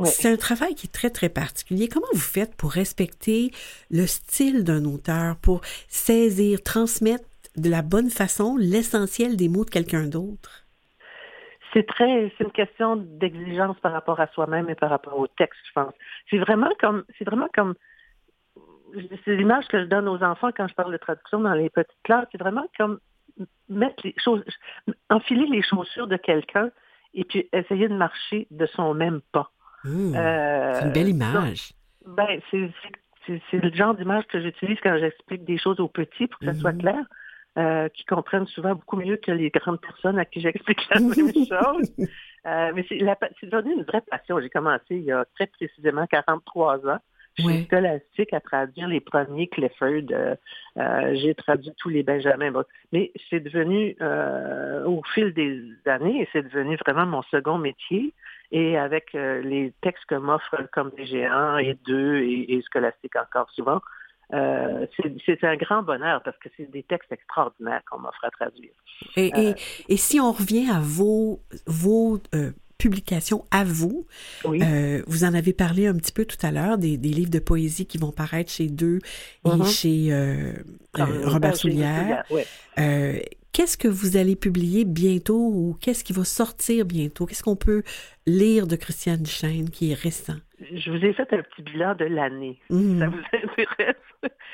C'est 0.04 0.32
un 0.32 0.36
travail 0.36 0.76
qui 0.76 0.86
est 0.86 0.92
très, 0.92 1.10
très 1.10 1.28
particulier. 1.28 1.88
Comment 1.88 2.06
vous 2.12 2.20
faites 2.20 2.54
pour 2.54 2.70
respecter 2.70 3.50
le 3.90 4.06
style 4.06 4.62
d'un 4.62 4.84
auteur, 4.84 5.34
pour 5.42 5.62
saisir, 5.88 6.62
transmettre 6.62 7.24
de 7.56 7.68
la 7.68 7.82
bonne 7.82 8.08
façon 8.08 8.56
l'essentiel 8.56 9.36
des 9.36 9.48
mots 9.48 9.64
de 9.64 9.70
quelqu'un 9.70 10.06
d'autre? 10.06 10.64
C'est 11.72 11.86
très, 11.86 12.32
c'est 12.38 12.44
une 12.44 12.52
question 12.52 12.94
d'exigence 12.94 13.80
par 13.80 13.90
rapport 13.90 14.20
à 14.20 14.28
soi-même 14.28 14.70
et 14.70 14.76
par 14.76 14.90
rapport 14.90 15.18
au 15.18 15.26
texte, 15.26 15.58
je 15.66 15.72
pense. 15.72 15.94
C'est 16.30 16.38
vraiment 16.38 16.70
comme, 16.78 17.02
c'est 17.18 17.24
vraiment 17.24 17.48
comme, 17.52 17.74
c'est 19.24 19.34
l'image 19.34 19.66
que 19.66 19.80
je 19.80 19.86
donne 19.86 20.06
aux 20.06 20.22
enfants 20.22 20.50
quand 20.56 20.68
je 20.68 20.74
parle 20.74 20.92
de 20.92 20.98
traduction 20.98 21.40
dans 21.40 21.54
les 21.54 21.68
petites 21.68 22.02
classes. 22.04 22.28
C'est 22.30 22.38
vraiment 22.38 22.66
comme 22.78 23.00
mettre 23.68 24.04
les 24.04 24.14
choses, 24.18 24.42
enfiler 25.10 25.46
les 25.46 25.62
chaussures 25.62 26.06
de 26.06 26.16
quelqu'un 26.16 26.70
et 27.14 27.24
puis 27.24 27.48
essayer 27.52 27.88
de 27.88 27.94
marcher 27.96 28.46
de 28.50 28.66
son 28.66 28.94
même 28.94 29.20
pas. 29.32 29.50
Euh, 29.84 30.72
c'est 30.74 30.86
une 30.86 30.92
belle 30.92 31.04
donc, 31.18 31.28
image. 31.30 31.72
ben, 32.06 32.40
c'est 32.50 33.56
le 33.62 33.72
genre 33.74 33.94
d'image 33.94 34.26
que 34.28 34.40
j'utilise 34.40 34.78
quand 34.82 34.96
j'explique 34.98 35.44
des 35.44 35.58
choses 35.58 35.80
aux 35.80 35.88
petits 35.88 36.26
pour 36.28 36.38
que 36.38 36.46
ça 36.46 36.54
soit 36.54 36.72
Mhm. 36.72 36.80
clair, 36.80 37.04
euh, 37.58 37.88
qui 37.90 38.04
comprennent 38.04 38.46
souvent 38.46 38.74
beaucoup 38.74 38.96
mieux 38.96 39.16
que 39.16 39.30
les 39.30 39.50
grandes 39.50 39.80
personnes 39.80 40.18
à 40.18 40.24
qui 40.24 40.40
j'explique 40.40 40.88
la 40.88 41.00
même 41.00 41.32
chose. 41.34 41.92
Euh, 42.46 42.72
mais 42.74 42.84
c'est 42.88 42.98
devenu 43.46 43.74
une 43.74 43.82
vraie 43.84 44.00
passion. 44.02 44.40
J'ai 44.40 44.48
commencé 44.50 44.82
il 44.90 45.04
y 45.04 45.12
a 45.12 45.24
très 45.34 45.46
précisément 45.48 46.06
43 46.06 46.88
ans 46.88 46.98
Ouais. 47.38 47.66
Scholastic 47.70 48.32
à 48.34 48.40
traduire 48.40 48.88
les 48.88 49.00
premiers 49.00 49.48
Clifford. 49.48 49.88
euh, 50.12 50.34
euh, 50.76 51.14
J'ai 51.14 51.34
traduit 51.34 51.72
tous 51.78 51.88
les 51.88 52.02
Benjamin. 52.02 52.52
Mais 52.92 53.10
c'est 53.30 53.40
devenu, 53.40 53.96
euh, 54.00 54.84
au 54.84 55.02
fil 55.14 55.32
des 55.32 55.62
années, 55.86 56.28
c'est 56.32 56.42
devenu 56.42 56.76
vraiment 56.84 57.06
mon 57.06 57.22
second 57.22 57.58
métier. 57.58 58.12
Et 58.50 58.76
avec 58.76 59.14
les 59.14 59.72
textes 59.80 60.04
que 60.06 60.14
m'offrent 60.14 60.68
comme 60.72 60.90
des 60.96 61.06
géants 61.06 61.56
et 61.56 61.74
deux 61.86 62.18
et, 62.18 62.52
et 62.54 62.62
Scholastic 62.70 63.16
encore 63.16 63.48
souvent, 63.50 63.80
euh, 64.34 64.86
c'est- 64.96 65.14
c'est 65.24 65.44
un 65.44 65.56
grand 65.56 65.82
bonheur 65.82 66.22
parce 66.22 66.36
que 66.38 66.48
c'est 66.56 66.70
des 66.70 66.82
textes 66.82 67.10
extraordinaires 67.12 67.80
qu'on 67.90 67.98
m'offre 67.98 68.24
à 68.24 68.30
traduire. 68.30 68.72
Et, 69.16 69.28
et, 69.28 69.32
euh, 69.48 69.52
et 69.88 69.96
si 69.96 70.20
on 70.20 70.32
revient 70.32 70.70
à 70.70 70.80
vos, 70.80 71.40
vos 71.66 72.18
euh, 72.34 72.50
publications 72.82 73.44
à 73.50 73.62
vous, 73.64 74.06
Oui. 74.44 74.60
euh, 74.62 75.02
vous 75.06 75.22
en 75.24 75.34
avez 75.34 75.52
parlé 75.52 75.86
un 75.86 75.94
petit 75.96 76.12
peu 76.12 76.24
tout 76.24 76.36
à 76.42 76.50
l'heure, 76.50 76.76
des, 76.78 76.96
des 76.96 77.08
livres 77.10 77.30
de 77.30 77.38
poésie 77.38 77.86
qui 77.86 77.98
vont 77.98 78.12
paraître 78.12 78.50
chez 78.50 78.66
deux 78.68 78.98
et 79.44 79.48
Mhm. 79.48 79.64
chez 79.64 80.12
euh, 80.12 80.52
euh, 80.98 81.04
Robert 81.28 81.56
Soulière. 81.56 82.24
ouais. 82.30 82.46
Qu'est-ce 83.54 83.76
que 83.76 83.86
vous 83.86 84.16
allez 84.16 84.34
publier 84.34 84.86
bientôt 84.86 85.36
ou 85.52 85.76
qu'est-ce 85.78 86.04
qui 86.04 86.14
va 86.14 86.24
sortir 86.24 86.86
bientôt? 86.86 87.26
Qu'est-ce 87.26 87.42
qu'on 87.42 87.54
peut 87.70 87.82
lire 88.26 88.66
de 88.66 88.76
Christiane 88.76 89.22
Duchesne 89.22 89.68
qui 89.68 89.90
est 89.90 89.94
récent? 89.94 90.36
Je 90.72 90.90
vous 90.90 91.04
ai 91.04 91.12
fait 91.12 91.30
un 91.34 91.42
petit 91.42 91.60
bilan 91.60 91.94
de 91.94 92.06
l'année. 92.06 92.58
Mhm. 92.70 92.98
Ça 92.98 93.08
vous 93.08 93.18
intéresse? 93.32 93.96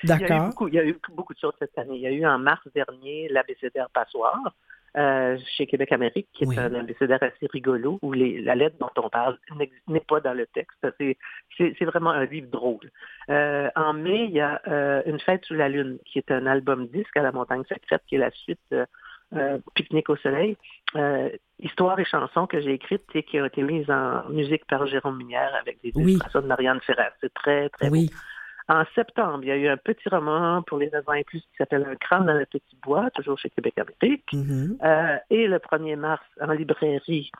Il 0.03 0.09
D'accord. 0.09 0.49
beaucoup, 0.49 0.67
il 0.69 0.75
y 0.75 0.79
a 0.81 0.85
eu 0.85 0.97
beaucoup 1.15 1.33
de 1.33 1.39
choses 1.39 1.53
cette 1.61 1.79
année. 1.79 1.95
Il 1.95 2.01
y 2.03 2.07
a 2.09 2.11
eu 2.13 2.27
en 2.27 2.39
mars 2.41 2.63
dernier 2.75 3.29
l'abécédaire 3.31 3.89
Passoire 3.95 4.53
euh, 4.97 5.37
chez 5.57 5.67
Québec 5.67 5.93
Amérique, 5.93 6.29
qui 6.33 6.45
est 6.45 6.47
Oui. 6.47 6.59
un 6.59 6.75
abécédaire 6.75 7.23
assez 7.23 7.47
rigolo, 7.53 7.99
où 8.03 8.13
les, 8.13 8.41
la 8.41 8.55
lettre 8.55 8.77
dont 8.79 8.91
on 9.03 9.09
parle 9.09 9.39
n'est 9.89 10.01
pas 10.01 10.21
dans 10.21 10.35
le 10.35 10.47
texte. 10.47 10.87
C'est, 10.99 11.85
vraiment 11.85 12.11
un 12.11 12.25
livre 12.25 12.49
drôle. 12.49 12.91
Euh, 13.31 13.69
en 13.77 13.93
mai, 13.93 14.25
il 14.25 14.33
y 14.33 14.41
a 14.41 14.61
euh, 14.69 15.03
Une 15.07 15.21
fête 15.21 15.45
sous 15.45 15.55
la 15.55 15.69
lune, 15.69 15.99
qui 16.05 16.19
est 16.19 16.31
un 16.31 16.47
album 16.47 16.87
disque 16.89 17.17
à 17.17 17.23
la 17.23 17.33
montagne 17.33 17.63
secrète, 17.69 18.03
qui 18.09 18.17
est 18.17 18.19
la 18.19 18.31
suite 18.31 18.75
euh, 19.37 19.59
Pique-nique 19.75 20.09
au 20.09 20.17
soleil. 20.17 20.57
Euh, 20.97 21.29
histoire 21.59 21.99
et 22.01 22.05
chansons 22.05 22.47
que 22.47 22.61
j'ai 22.61 22.73
écrites 22.73 23.05
et 23.15 23.23
qui 23.23 23.41
ont 23.41 23.45
été 23.45 23.63
mises 23.63 23.91
en 23.91 24.29
musique 24.31 24.65
par 24.67 24.87
Jérôme 24.87 25.19
Minière 25.19 25.55
avec 25.61 25.81
des 25.83 25.93
Oui. 25.95 26.03
illustrations 26.13 26.41
de 26.41 26.47
Marianne 26.47 26.81
Ferrer. 26.81 27.11
C'est 27.21 27.33
très, 27.35 27.69
très 27.71 27.91
beau. 27.91 27.97
En 28.69 28.85
septembre, 28.95 29.41
il 29.43 29.49
y 29.49 29.53
a 29.53 29.57
eu 29.57 29.69
un 29.69 29.79
petit 29.79 30.09
roman 30.11 30.63
pour 30.63 30.77
les 30.79 30.91
9 30.91 31.09
ans 31.09 31.15
et 31.15 31.25
plus 31.25 31.41
qui 31.41 31.57
s'appelle 31.57 31.87
Un 31.91 31.97
crâne 31.97 32.27
dans 32.27 32.35
le 32.35 32.45
petit 32.45 32.77
bois, 32.83 33.11
toujours 33.11 33.39
chez 33.39 33.49
Québec 33.51 33.75
Amérique. 33.79 34.31
Mhm. 34.33 34.79
Euh, 34.85 35.17
et 35.31 35.47
le 35.49 35.59
1er 35.59 35.97
mars, 35.97 36.25
en 36.41 36.53
librairie, 36.53 37.31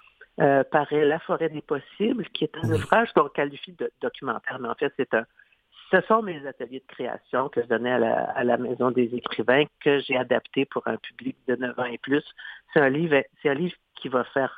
euh, 0.41 0.65
paraît 0.65 1.05
La 1.05 1.19
forêt 1.19 1.51
des 1.51 1.61
possibles, 1.61 2.25
qui 2.31 2.45
est 2.45 2.57
un 2.57 2.69
Oui. 2.71 2.77
ouvrage 2.77 3.13
qu'on 3.13 3.29
qualifie 3.29 3.73
de 3.73 3.91
documentaire, 4.01 4.59
mais 4.59 4.69
en 4.69 4.75
fait, 4.75 4.93
c'est 4.97 5.13
un. 5.13 5.27
Ce 5.91 6.01
sont 6.03 6.23
mes 6.23 6.47
ateliers 6.47 6.81
de 6.87 6.95
création 6.95 7.49
que 7.49 7.63
je 7.63 7.67
donnais 7.67 7.93
à 7.93 7.99
la, 7.99 8.25
à 8.31 8.45
la 8.45 8.57
Maison 8.59 8.91
des 8.91 9.15
écrivains, 9.15 9.65
que 9.81 9.99
j'ai 10.01 10.17
adapté 10.17 10.65
pour 10.67 10.87
un 10.87 10.97
public 10.99 11.37
de 11.47 11.57
9 11.57 11.79
ans 11.79 11.85
et 11.85 11.99
plus. 11.99 12.25
C'est 12.73 12.81
un 12.81 12.91
livre, 12.91 13.23
c'est 13.43 13.49
un 13.51 13.55
livre 13.55 13.77
qui 13.97 14.09
va 14.09 14.25
faire 14.25 14.55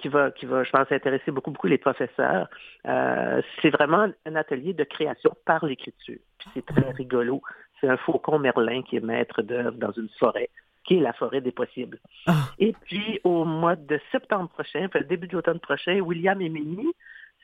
qui 0.00 0.08
va, 0.08 0.30
qui 0.30 0.46
va, 0.46 0.64
je 0.64 0.70
pense, 0.70 0.90
intéresser 0.90 1.30
beaucoup, 1.30 1.50
beaucoup 1.50 1.66
les 1.66 1.78
professeurs. 1.78 2.48
Euh, 2.86 3.40
c'est 3.60 3.70
vraiment 3.70 4.08
un 4.26 4.34
atelier 4.36 4.72
de 4.72 4.84
création 4.84 5.32
par 5.44 5.64
l'écriture. 5.64 6.18
Puis 6.38 6.48
c'est 6.54 6.66
très 6.66 6.90
rigolo. 6.90 7.42
C'est 7.80 7.88
un 7.88 7.96
faucon 7.96 8.38
merlin 8.38 8.82
qui 8.82 8.96
est 8.96 9.00
maître 9.00 9.42
d'œuvre 9.42 9.76
dans 9.76 9.92
une 9.92 10.08
forêt, 10.18 10.50
qui 10.84 10.96
est 10.96 11.00
la 11.00 11.12
forêt 11.12 11.40
des 11.40 11.52
possibles. 11.52 11.98
Ah. 12.26 12.48
Et 12.58 12.74
puis, 12.86 13.20
au 13.24 13.44
mois 13.44 13.76
de 13.76 14.00
septembre 14.12 14.48
prochain, 14.48 14.86
enfin, 14.86 15.00
le 15.00 15.06
début 15.06 15.28
de 15.28 15.34
l'automne 15.34 15.60
prochain, 15.60 16.00
William 16.00 16.40
et 16.40 16.48
Minnie, 16.48 16.92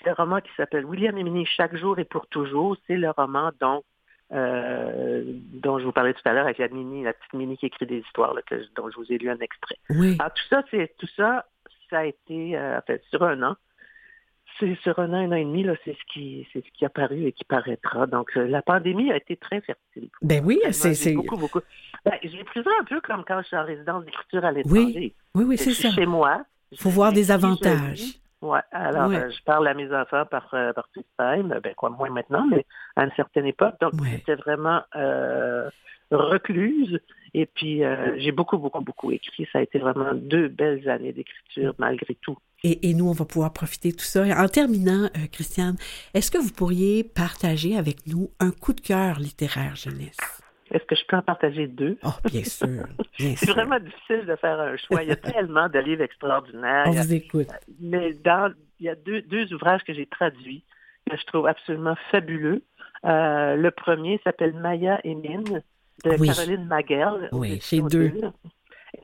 c'est 0.02 0.10
un 0.10 0.14
roman 0.14 0.40
qui 0.40 0.50
s'appelle 0.56 0.84
William 0.84 1.16
et 1.16 1.22
Minnie, 1.22 1.46
chaque 1.46 1.76
jour 1.76 1.98
et 1.98 2.04
pour 2.04 2.26
toujours. 2.26 2.76
C'est 2.86 2.96
le 2.96 3.10
roman 3.10 3.50
donc, 3.60 3.84
euh, 4.32 5.22
dont 5.52 5.78
je 5.78 5.84
vous 5.84 5.92
parlais 5.92 6.12
tout 6.12 6.26
à 6.26 6.32
l'heure 6.32 6.44
avec 6.44 6.58
la 6.58 6.68
Minnie, 6.68 7.04
la 7.04 7.12
petite 7.12 7.32
Minnie 7.32 7.56
qui 7.56 7.66
écrit 7.66 7.86
des 7.86 7.98
histoires, 8.00 8.34
là, 8.34 8.42
que- 8.42 8.74
dont 8.74 8.90
je 8.90 8.96
vous 8.96 9.10
ai 9.12 9.18
lu 9.18 9.30
un 9.30 9.38
extrait. 9.38 9.76
Oui. 9.90 10.16
Alors, 10.18 10.34
tout 10.34 10.44
ça, 10.50 10.62
c'est 10.70 10.94
tout 10.98 11.08
ça, 11.16 11.46
ça 11.90 11.98
a 12.00 12.04
été 12.04 12.56
euh, 12.56 12.78
en 12.78 12.82
fait, 12.82 13.02
sur 13.10 13.22
un 13.22 13.42
an. 13.42 13.56
C'est 14.58 14.74
sur 14.82 14.98
un 14.98 15.10
an, 15.12 15.16
un 15.16 15.32
an 15.32 15.34
et 15.34 15.44
demi, 15.44 15.64
là, 15.64 15.74
c'est 15.84 15.92
ce 15.92 16.12
qui 16.14 16.48
c'est 16.52 16.64
ce 16.64 16.70
qui 16.72 16.84
a 16.86 16.88
paru 16.88 17.24
et 17.26 17.32
qui 17.32 17.44
paraîtra. 17.44 18.06
Donc 18.06 18.30
euh, 18.36 18.46
la 18.48 18.62
pandémie 18.62 19.12
a 19.12 19.16
été 19.16 19.36
très 19.36 19.60
fertile. 19.60 20.08
Ben 20.22 20.42
oui, 20.44 20.58
c'est. 20.70 21.12
beaucoup, 21.14 21.36
beaucoup. 21.36 21.60
Ben, 22.06 22.14
j'ai 22.22 22.42
pris 22.44 22.62
ça 22.62 22.70
un 22.80 22.84
peu 22.84 23.00
comme 23.02 23.22
quand 23.26 23.42
je 23.42 23.48
suis 23.48 23.56
en 23.56 23.64
résidence 23.64 24.04
d'écriture 24.06 24.44
à 24.46 24.52
Oui, 24.52 24.62
l'étranger. 24.64 25.14
oui, 25.34 25.44
oui, 25.44 25.56
Je 25.58 25.62
c'est 25.64 25.72
ça. 25.72 25.90
chez 25.90 26.06
moi. 26.06 26.42
faut 26.78 26.88
voir 26.90 27.12
des 27.12 27.30
avantages. 27.30 27.98
lis. 27.98 28.22
Ouais, 28.42 28.60
alors 28.70 29.08
Ouais. 29.08 29.16
euh, 29.16 29.30
je 29.30 29.42
parle 29.44 29.66
à 29.68 29.74
mes 29.74 29.92
enfants 29.94 30.24
par, 30.26 30.48
euh, 30.54 30.72
par 30.72 30.88
FaceTime, 30.94 31.58
ben 31.62 31.74
quoi, 31.74 31.90
moins 31.90 32.10
maintenant, 32.10 32.46
mais 32.46 32.64
à 32.94 33.04
une 33.04 33.10
certaine 33.16 33.46
époque. 33.46 33.74
Donc 33.80 33.92
Ouais. 33.94 34.08
j'étais 34.12 34.36
vraiment 34.36 34.82
euh, 34.94 35.68
recluse. 36.10 36.98
Et 37.34 37.46
puis 37.46 37.84
euh, 37.84 38.14
j'ai 38.18 38.32
beaucoup, 38.32 38.58
beaucoup, 38.58 38.80
beaucoup 38.80 39.10
écrit. 39.10 39.46
Ça 39.52 39.58
a 39.58 39.62
été 39.62 39.78
vraiment 39.78 40.14
deux 40.14 40.48
belles 40.48 40.88
années 40.88 41.12
d'écriture 41.12 41.74
malgré 41.78 42.14
tout. 42.16 42.36
Et, 42.64 42.90
et 42.90 42.94
nous, 42.94 43.08
on 43.08 43.12
va 43.12 43.24
pouvoir 43.24 43.52
profiter 43.52 43.90
de 43.90 43.96
tout 43.96 44.04
ça. 44.04 44.24
En 44.42 44.48
terminant, 44.48 45.04
euh, 45.04 45.26
Christiane, 45.30 45.76
est-ce 46.14 46.30
que 46.30 46.38
vous 46.38 46.52
pourriez 46.52 47.04
partager 47.04 47.76
avec 47.76 48.06
nous 48.06 48.30
un 48.40 48.50
coup 48.50 48.72
de 48.72 48.80
cœur 48.80 49.18
littéraire 49.18 49.76
jeunesse? 49.76 50.16
Est-ce 50.70 50.84
que 50.84 50.96
je 50.96 51.02
peux 51.06 51.16
en 51.16 51.22
partager 51.22 51.68
deux? 51.68 51.98
Oh, 52.02 52.10
bien 52.24 52.42
sûr, 52.44 52.86
C'est 53.18 53.50
vraiment 53.50 53.78
difficile 53.78 54.26
de 54.26 54.36
faire 54.36 54.58
un 54.58 54.76
choix. 54.76 55.02
Il 55.02 55.08
y 55.08 55.12
a 55.12 55.16
tellement 55.16 55.68
de 55.68 55.78
livres 55.78 56.02
extraordinaires. 56.02 56.84
On 56.86 56.90
vous 56.90 57.14
écoute. 57.14 57.48
mais 57.80 58.14
dans, 58.14 58.52
il 58.80 58.86
y 58.86 58.88
a 58.88 58.94
deux, 58.94 59.22
deux 59.22 59.52
ouvrages 59.52 59.84
que 59.84 59.94
j'ai 59.94 60.06
traduits 60.06 60.64
que 61.08 61.16
je 61.16 61.24
trouve 61.26 61.46
absolument 61.46 61.94
fabuleux. 62.10 62.62
Euh, 63.04 63.54
le 63.56 63.70
premier 63.70 64.20
s'appelle 64.24 64.54
Maya 64.54 65.00
et 65.04 65.14
Mine 65.14 65.62
de 66.04 66.10
Oui. 66.18 66.28
Caroline 66.28 66.64
Maguerle. 66.66 67.28
aux 67.32 67.38
Oui, 67.38 67.60
chez 67.60 67.80
Deux. 67.82 68.12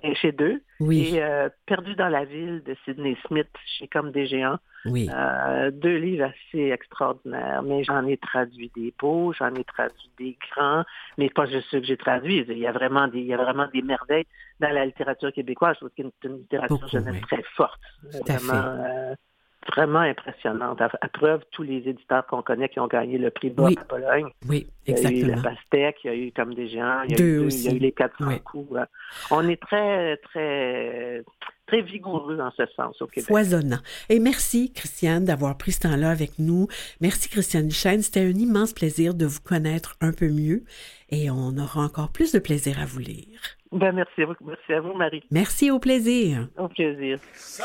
Et 0.05 0.15
chez 0.15 0.33
deux. 0.33 0.63
Oui, 0.81 1.13
Et 1.15 1.23
euh, 1.23 1.49
Perdu 1.67 1.95
dans 1.95 2.09
la 2.09 2.25
ville 2.25 2.63
de 2.65 2.75
Sidney 2.85 3.17
Smith 3.27 3.49
chez 3.67 3.87
Comme 3.89 4.11
des 4.11 4.27
géants. 4.27 4.59
oui. 4.87 5.09
Euh, 5.15 5.71
deux 5.71 5.97
livres 5.97 6.25
assez 6.25 6.71
extraordinaires, 6.71 7.63
mais 7.63 7.85
j'en 7.85 8.07
ai 8.07 8.17
traduit 8.17 8.71
des 8.75 8.93
beaux, 8.99 9.33
j'en 9.35 9.55
ai 9.55 9.65
traduit 9.65 10.11
des 10.19 10.39
grands, 10.51 10.85
mais 11.19 11.29
pas 11.29 11.45
juste 11.47 11.69
ceux 11.71 11.81
que 11.81 11.87
j'ai 11.87 11.99
traduits. 11.99 12.45
Il 12.49 12.59
y 12.59 12.67
a 12.67 12.73
vraiment 12.73 13.07
des, 13.07 13.19
il 13.21 13.27
y 13.27 13.35
a 13.35 13.37
vraiment 13.37 13.69
des 13.73 13.83
merveilles 13.83 14.27
dans 14.61 14.71
la 14.71 14.87
littérature 14.87 15.31
québécoise. 15.33 15.75
Je 15.75 15.81
trouve 15.81 15.91
qu'il 15.91 16.07
y 16.07 16.09
a 16.09 16.11
une, 16.25 16.31
une 16.33 16.39
littérature 16.39 16.77
Beaucoup, 16.79 16.89
jeunesse 16.91 17.15
oui. 17.15 17.21
très 17.31 17.43
forte, 17.55 17.81
à 18.29 18.39
vraiment, 18.39 18.55
euh, 18.85 19.15
vraiment 19.71 20.01
impressionnante. 20.01 20.81
À, 20.81 20.91
à 21.01 21.09
preuve, 21.09 21.43
tous 21.53 21.63
les 21.63 21.79
éditeurs 21.89 22.27
qu'on 22.27 22.43
connaît 22.43 22.69
qui 22.69 22.81
ont 22.81 22.87
gagné 22.89 23.19
le 23.19 23.31
prix 23.31 23.51
Bob 23.51 23.67
Oui. 23.69 23.77
à 23.81 23.85
Pologne. 23.85 24.29
Oui, 24.49 24.67
Il 24.87 24.95
y 24.95 24.97
a 24.97 25.01
eu 25.01 25.07
exactement. 25.07 25.37
la 25.37 25.43
pastèque, 25.43 25.97
il 26.05 26.07
y 26.07 26.11
a 26.11 26.17
eu 26.17 26.33
comme 26.33 26.55
des 26.55 26.69
géants, 26.69 27.03
il 27.05 27.13
y 27.13 27.15
a, 27.15 27.17
Deux 27.19 27.25
eu, 27.25 27.39
deux, 27.41 27.47
aussi. 27.47 27.65
il 27.67 27.71
y 27.71 27.75
a 27.75 27.77
eu 27.77 27.79
les 27.81 27.93
quatre 27.93 28.15
Oui. 28.21 28.41
coups. 28.41 28.77
hein. 28.77 28.87
On 29.31 29.49
est 29.49 29.61
très, 29.61 30.17
très, 30.19 31.23
très 31.67 31.81
vigoureux 31.83 32.39
en 32.41 32.51
ce 32.57 32.65
sens 32.77 33.01
au 33.01 33.07
Québec. 33.07 33.29
Foisonnant. 33.29 33.79
Et 34.09 34.19
merci, 34.19 34.73
Christiane, 34.73 35.25
d'avoir 35.25 35.57
pris 35.57 35.73
ce 35.73 35.81
temps-là 35.81 36.11
avec 36.11 36.39
nous. 36.39 36.67
Merci, 37.01 37.29
Christiane 37.29 37.69
Duchesne. 37.69 38.03
C'était 38.03 38.21
un 38.21 38.31
immense 38.39 38.73
plaisir 38.73 39.15
de 39.15 39.27
vous 39.27 39.41
connaître 39.41 39.97
un 40.01 40.13
peu 40.13 40.29
mieux 40.29 40.65
et 41.11 41.31
on 41.31 41.57
aura 41.59 41.81
encore 41.83 42.11
plus 42.11 42.33
de 42.33 42.39
plaisir 42.39 42.81
à 42.81 42.85
vous 42.87 42.99
lire. 43.01 43.41
Ben, 43.71 43.91
merci 43.93 44.21
à 44.23 44.27
vous, 44.27 44.35
merci 44.45 44.73
à 44.75 44.81
vous, 44.81 44.93
Marie. 44.93 45.23
Merci, 45.31 45.71
au 45.71 45.79
plaisir. 45.79 46.47
Au 46.59 46.69
plaisir. 46.69 47.19
Ça 47.33 47.65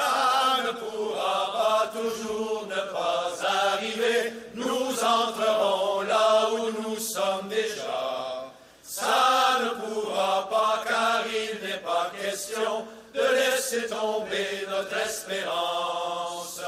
ne 0.63 0.71
pourra 0.71 1.51
pas 1.53 1.66
toujours 1.87 2.67
ne 2.67 2.91
pas 2.91 3.31
arriver. 3.73 4.33
Nous 4.53 5.03
entrerons 5.03 6.01
là 6.01 6.49
où 6.51 6.81
nous 6.81 6.99
sommes 6.99 7.49
déjà. 7.49 8.45
Ça 8.83 9.59
ne 9.61 9.69
pourra 9.69 10.47
pas 10.49 10.83
car 10.87 11.23
il 11.27 11.67
n'est 11.67 11.77
pas 11.77 12.11
question 12.21 12.85
de 13.13 13.21
laisser 13.21 13.87
tomber 13.87 14.65
notre 14.69 14.97
espérance. 14.97 16.61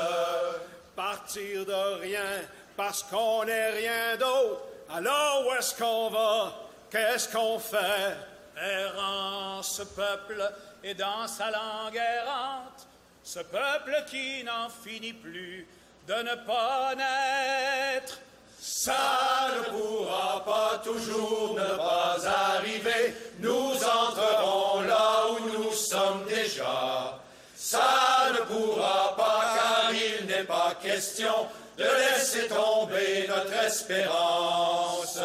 Partir 0.95 1.65
de 1.65 2.01
rien 2.01 2.41
parce 2.75 3.03
qu'on 3.03 3.45
n'est 3.45 3.71
rien 3.71 4.17
d'autre. 4.17 4.61
Alors 4.93 5.45
où 5.47 5.53
est-ce 5.53 5.75
qu'on 5.75 6.09
va? 6.09 6.53
Qu'est-ce 6.91 7.29
qu'on 7.29 7.59
fait? 7.59 8.15
Errant 8.61 9.61
ce 9.63 9.83
peuple 9.83 10.51
et 10.83 10.93
dans 10.93 11.27
sa 11.27 11.51
langue 11.51 11.95
errante, 11.95 12.87
ce 13.31 13.41
peuple 13.41 13.95
qui 14.09 14.43
n'en 14.43 14.69
finit 14.69 15.13
plus 15.13 15.67
de 16.07 16.13
ne 16.15 16.33
pas 16.47 16.95
naître. 16.95 18.17
Ça 18.59 19.51
ne 19.55 19.69
pourra 19.69 20.43
pas 20.43 20.81
toujours 20.83 21.53
ne 21.53 21.77
pas 21.77 22.17
arriver. 22.25 23.13
Nous 23.37 23.75
entrerons 23.83 24.81
là 24.81 25.27
où 25.29 25.47
nous 25.47 25.71
sommes 25.71 26.25
déjà. 26.27 27.19
Ça 27.55 28.31
ne 28.33 28.39
pourra 28.45 29.15
pas 29.15 29.41
car 29.55 29.91
il 29.93 30.25
n'est 30.25 30.43
pas 30.45 30.73
question 30.81 31.47
de 31.77 31.83
laisser 31.83 32.47
tomber 32.47 33.27
notre 33.27 33.53
espérance. 33.63 35.19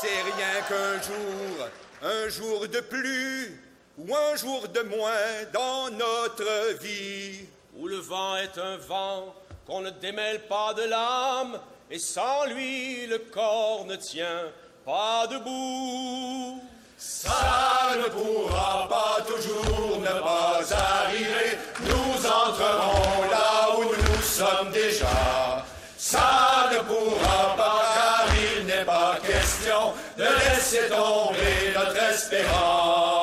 C'est 0.00 0.22
rien 0.36 0.62
qu'un 0.68 1.00
jour, 1.00 1.68
un 2.02 2.28
jour 2.28 2.66
de 2.66 2.80
plus 2.80 3.67
ou 3.98 4.14
un 4.14 4.36
jour 4.36 4.68
de 4.68 4.80
moins 4.82 5.44
dans 5.52 5.90
notre 5.90 6.78
vie. 6.80 7.46
Où 7.76 7.86
le 7.86 7.96
vent 7.96 8.36
est 8.36 8.58
un 8.58 8.76
vent 8.76 9.34
qu'on 9.66 9.80
ne 9.80 9.90
démêle 9.90 10.40
pas 10.46 10.72
de 10.74 10.82
l'âme 10.82 11.58
et 11.90 11.98
sans 11.98 12.44
lui 12.46 13.06
le 13.06 13.18
corps 13.18 13.84
ne 13.86 13.96
tient 13.96 14.44
pas 14.84 15.26
debout. 15.26 16.60
Ça 16.96 17.92
ne 17.96 18.08
pourra 18.08 18.88
pas 18.88 19.22
toujours 19.22 20.00
ne 20.00 20.20
pas 20.20 20.60
arriver. 20.74 21.58
Nous 21.82 22.26
entrerons 22.26 23.22
là 23.30 23.78
où 23.78 23.84
nous 23.84 24.22
sommes 24.22 24.72
déjà. 24.72 25.64
Ça 25.96 26.70
ne 26.72 26.78
pourra 26.78 27.56
pas 27.56 27.82
car 27.94 28.28
il 28.58 28.66
n'est 28.66 28.84
pas 28.84 29.18
question 29.24 29.92
de 30.16 30.24
laisser 30.24 30.88
tomber 30.88 31.72
notre 31.74 32.02
espérance. 32.10 33.17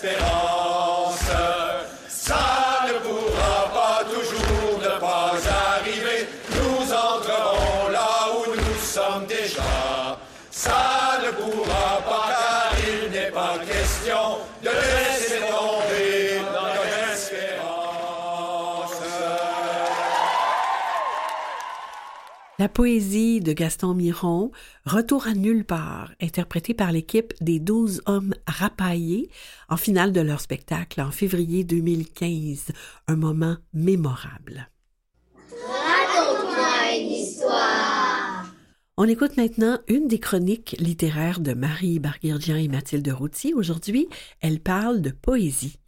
Tomber 0.00 0.81
La 22.58 22.68
poésie 22.68 23.40
de 23.40 23.54
Gaston 23.54 23.94
Miron, 23.94 24.50
Retour 24.84 25.26
à 25.26 25.32
nulle 25.32 25.64
part, 25.64 26.12
interprétée 26.20 26.74
par 26.74 26.92
l'équipe 26.92 27.32
des 27.40 27.58
douze 27.58 28.02
hommes 28.04 28.34
rapaillés 28.46 29.30
en 29.70 29.78
finale 29.78 30.12
de 30.12 30.20
leur 30.20 30.40
spectacle 30.40 31.00
en 31.00 31.10
février 31.10 31.64
2015. 31.64 32.72
Un 33.08 33.16
moment 33.16 33.56
mémorable. 33.72 34.68
Raconte-moi 35.66 37.00
une 37.00 37.10
histoire. 37.10 38.44
On 38.98 39.08
écoute 39.08 39.38
maintenant 39.38 39.78
une 39.88 40.06
des 40.06 40.20
chroniques 40.20 40.76
littéraires 40.78 41.40
de 41.40 41.54
Marie 41.54 42.00
Barguirdian 42.00 42.56
et 42.56 42.68
Mathilde 42.68 43.08
Routier. 43.08 43.54
Aujourd'hui, 43.54 44.08
elle 44.42 44.60
parle 44.60 45.00
de 45.00 45.10
poésie. 45.10 45.78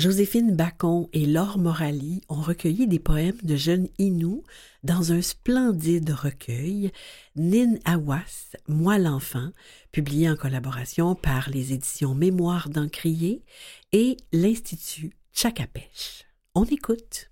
Joséphine 0.00 0.56
Bacon 0.56 1.08
et 1.12 1.26
Laure 1.26 1.58
Morali 1.58 2.22
ont 2.30 2.40
recueilli 2.40 2.88
des 2.88 2.98
poèmes 2.98 3.36
de 3.42 3.54
jeunes 3.54 3.86
Inuits 3.98 4.42
dans 4.82 5.12
un 5.12 5.20
splendide 5.20 6.08
recueil, 6.08 6.90
Nin 7.36 7.74
Awas, 7.84 8.56
Moi 8.66 8.96
l'enfant, 8.96 9.50
publié 9.92 10.30
en 10.30 10.36
collaboration 10.36 11.14
par 11.14 11.50
les 11.50 11.74
éditions 11.74 12.14
Mémoire 12.14 12.70
d'Encrier 12.70 13.44
et 13.92 14.16
l'Institut 14.32 15.12
Tchakapèche. 15.34 16.24
On 16.54 16.64
écoute. 16.64 17.30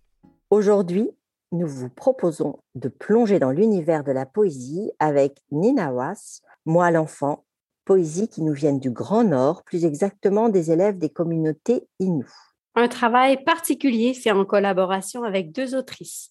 Aujourd'hui, 0.51 1.09
nous 1.53 1.67
vous 1.67 1.89
proposons 1.89 2.59
de 2.75 2.91
plonger 2.91 3.39
dans 3.39 3.51
l'univers 3.51 4.05
de 4.05 4.13
la 4.13 4.27
poésie 4.27 4.93
avec 4.99 5.41
Nina 5.51 5.91
Was, 5.91 6.43
Moi 6.67 6.91
l'enfant, 6.91 7.47
poésies 7.87 8.29
qui 8.29 8.43
nous 8.43 8.53
viennent 8.53 8.79
du 8.79 8.91
Grand 8.91 9.25
Nord, 9.25 9.65
plus 9.65 9.87
exactement 9.87 10.51
des 10.51 10.71
élèves 10.71 10.99
des 10.99 11.09
communautés 11.09 11.89
Innu. 11.99 12.27
Un 12.81 12.87
travail 12.87 13.43
particulier 13.43 14.15
fait 14.15 14.31
en 14.31 14.45
collaboration 14.45 15.25
avec 15.25 15.51
deux 15.51 15.75
autrices, 15.75 16.31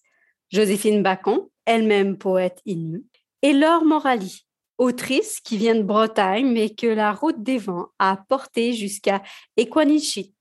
Joséphine 0.50 1.02
Bacon, 1.02 1.46
elle-même 1.66 2.16
poète 2.16 2.62
Innu, 2.64 3.04
et 3.42 3.52
Laure 3.52 3.84
Morali, 3.84 4.46
autrice 4.78 5.40
qui 5.40 5.58
vient 5.58 5.74
de 5.74 5.82
Bretagne 5.82 6.50
mais 6.50 6.70
que 6.70 6.86
la 6.86 7.12
route 7.12 7.42
des 7.42 7.58
vents 7.58 7.88
a 7.98 8.24
portée 8.30 8.72
jusqu'à 8.72 9.22
Equanichit. 9.58 10.34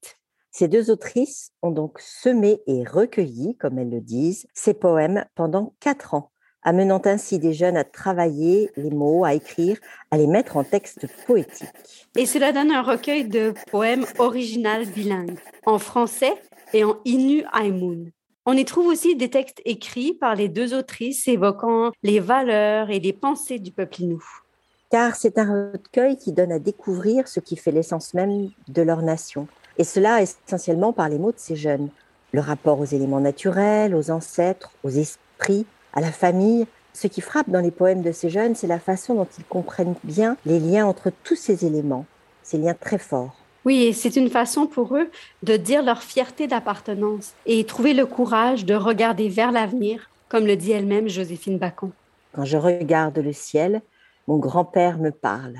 Ces 0.52 0.70
deux 0.70 0.92
autrices 0.92 1.52
ont 1.62 1.72
donc 1.72 2.00
semé 2.00 2.62
et 2.68 2.86
recueilli, 2.86 3.58
comme 3.58 3.78
elles 3.78 3.90
le 3.90 4.00
disent, 4.00 4.48
ces 4.54 4.74
poèmes 4.74 5.26
pendant 5.36 5.76
quatre 5.82 6.14
ans, 6.14 6.32
amenant 6.64 7.02
ainsi 7.06 7.40
des 7.40 7.54
jeunes 7.54 7.78
à 7.78 7.84
travailler 7.84 8.72
les 8.76 8.90
mots, 8.90 9.24
à 9.24 9.34
écrire, 9.34 9.78
à 10.12 10.18
les 10.18 10.28
mettre 10.28 10.58
en 10.58 10.64
texte 10.64 11.08
poétique. 11.26 11.70
Et 12.16 12.26
cela 12.26 12.52
donne 12.52 12.72
un 12.72 12.82
recueil 12.82 13.26
de 13.26 13.54
poèmes 13.72 14.06
original 14.18 14.86
bilingue, 14.86 15.38
en 15.66 15.80
français 15.80 16.34
et 16.74 16.84
en 16.84 16.98
Innu 17.06 17.44
Aimun. 17.54 18.10
On 18.46 18.54
y 18.54 18.66
trouve 18.66 18.88
aussi 18.88 19.16
des 19.16 19.30
textes 19.30 19.62
écrits 19.66 20.14
par 20.14 20.36
les 20.36 20.48
deux 20.48 20.74
autrices 20.74 21.28
évoquant 21.28 21.92
les 22.04 22.20
valeurs 22.20 22.90
et 22.90 23.00
les 23.00 23.14
pensées 23.14 23.60
du 23.60 23.72
peuple 23.72 24.04
Innu. 24.04 24.20
Car 24.90 25.16
c'est 25.16 25.38
un 25.38 25.72
recueil 25.74 26.18
qui 26.18 26.32
donne 26.32 26.54
à 26.54 26.60
découvrir 26.60 27.28
ce 27.28 27.42
qui 27.42 27.58
fait 27.58 27.72
l'essence 27.72 28.14
même 28.14 28.50
de 28.70 28.82
leur 28.82 29.02
nation, 29.02 29.48
et 29.78 29.84
cela 29.84 30.22
essentiellement 30.22 30.94
par 30.94 31.10
les 31.10 31.20
mots 31.20 31.34
de 31.34 31.40
ces 31.40 31.56
jeunes. 31.56 31.90
Le 32.32 32.42
rapport 32.42 32.80
aux 32.80 32.86
éléments 32.86 33.20
naturels, 33.20 33.94
aux 33.96 34.12
ancêtres, 34.12 34.72
aux 34.84 34.90
esprits, 34.90 35.66
à 35.98 36.02
la 36.02 36.12
famille. 36.12 36.68
Ce 36.94 37.08
qui 37.08 37.22
frappe 37.22 37.50
dans 37.50 37.60
les 37.60 37.72
poèmes 37.72 38.04
de 38.04 38.12
ces 38.12 38.30
jeunes, 38.30 38.56
c'est 38.56 38.68
la 38.68 38.80
façon 38.80 39.16
dont 39.16 39.28
ils 39.38 39.44
comprennent 39.44 39.96
bien 40.04 40.38
les 40.46 40.60
liens 40.60 40.86
entre 40.86 41.12
tous 41.24 41.36
ces 41.36 41.66
éléments, 41.66 42.06
ces 42.44 42.60
liens 42.60 42.76
très 42.76 43.00
forts. 43.00 43.36
Oui, 43.66 43.84
et 43.84 43.94
c'est 43.94 44.16
une 44.16 44.30
façon 44.30 44.68
pour 44.68 44.96
eux 44.96 45.10
de 45.44 45.58
dire 45.58 45.84
leur 45.84 46.04
fierté 46.04 46.48
d'appartenance 46.48 47.34
et 47.46 47.66
trouver 47.66 47.94
le 47.94 48.06
courage 48.06 48.64
de 48.64 48.76
regarder 48.76 49.28
vers 49.28 49.52
l'avenir, 49.52 50.10
comme 50.30 50.46
le 50.46 50.56
dit 50.56 50.72
elle-même 50.72 51.10
Joséphine 51.10 51.58
Bacon. 51.58 51.92
Quand 52.32 52.46
je 52.46 52.58
regarde 52.58 53.18
le 53.18 53.34
ciel, 53.34 53.82
mon 54.28 54.38
grand-père 54.38 55.00
me 55.00 55.12
parle. 55.12 55.56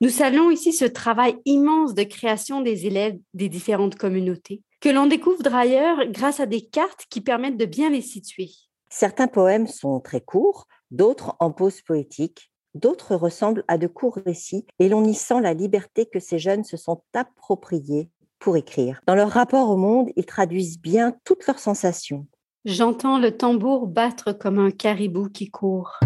Nous 0.00 0.10
saluons 0.10 0.50
ici 0.50 0.72
ce 0.72 0.84
travail 0.84 1.36
immense 1.44 1.94
de 1.94 2.02
création 2.02 2.62
des 2.62 2.86
élèves 2.86 3.18
des 3.32 3.48
différentes 3.48 3.94
communautés, 3.94 4.60
que 4.80 4.88
l'on 4.88 5.06
découvre 5.06 5.42
d'ailleurs 5.42 5.98
grâce 6.10 6.40
à 6.40 6.46
des 6.46 6.62
cartes 6.62 7.06
qui 7.10 7.20
permettent 7.20 7.56
de 7.56 7.64
bien 7.64 7.90
les 7.90 8.02
situer. 8.02 8.50
Certains 8.90 9.28
poèmes 9.28 9.66
sont 9.66 10.00
très 10.00 10.20
courts, 10.20 10.66
d'autres 10.90 11.36
en 11.40 11.50
pause 11.50 11.82
poétique, 11.82 12.50
d'autres 12.74 13.14
ressemblent 13.14 13.64
à 13.68 13.78
de 13.78 13.86
courts 13.86 14.18
récits, 14.24 14.66
et 14.78 14.88
l'on 14.88 15.04
y 15.04 15.14
sent 15.14 15.40
la 15.40 15.54
liberté 15.54 16.06
que 16.06 16.20
ces 16.20 16.38
jeunes 16.38 16.64
se 16.64 16.76
sont 16.76 17.02
appropriés 17.12 18.10
pour 18.38 18.56
écrire. 18.56 19.00
Dans 19.06 19.14
leur 19.14 19.30
rapport 19.30 19.68
au 19.70 19.76
monde, 19.76 20.10
ils 20.16 20.26
traduisent 20.26 20.80
bien 20.80 21.14
toutes 21.24 21.46
leurs 21.46 21.58
sensations. 21.58 22.26
J'entends 22.64 23.18
le 23.18 23.36
tambour 23.36 23.86
battre 23.86 24.32
comme 24.32 24.58
un 24.58 24.70
caribou 24.70 25.28
qui 25.28 25.50
court. 25.50 25.98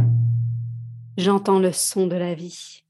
J'entends 1.16 1.58
le 1.58 1.72
son 1.72 2.06
de 2.06 2.16
la 2.16 2.34
vie. 2.34 2.84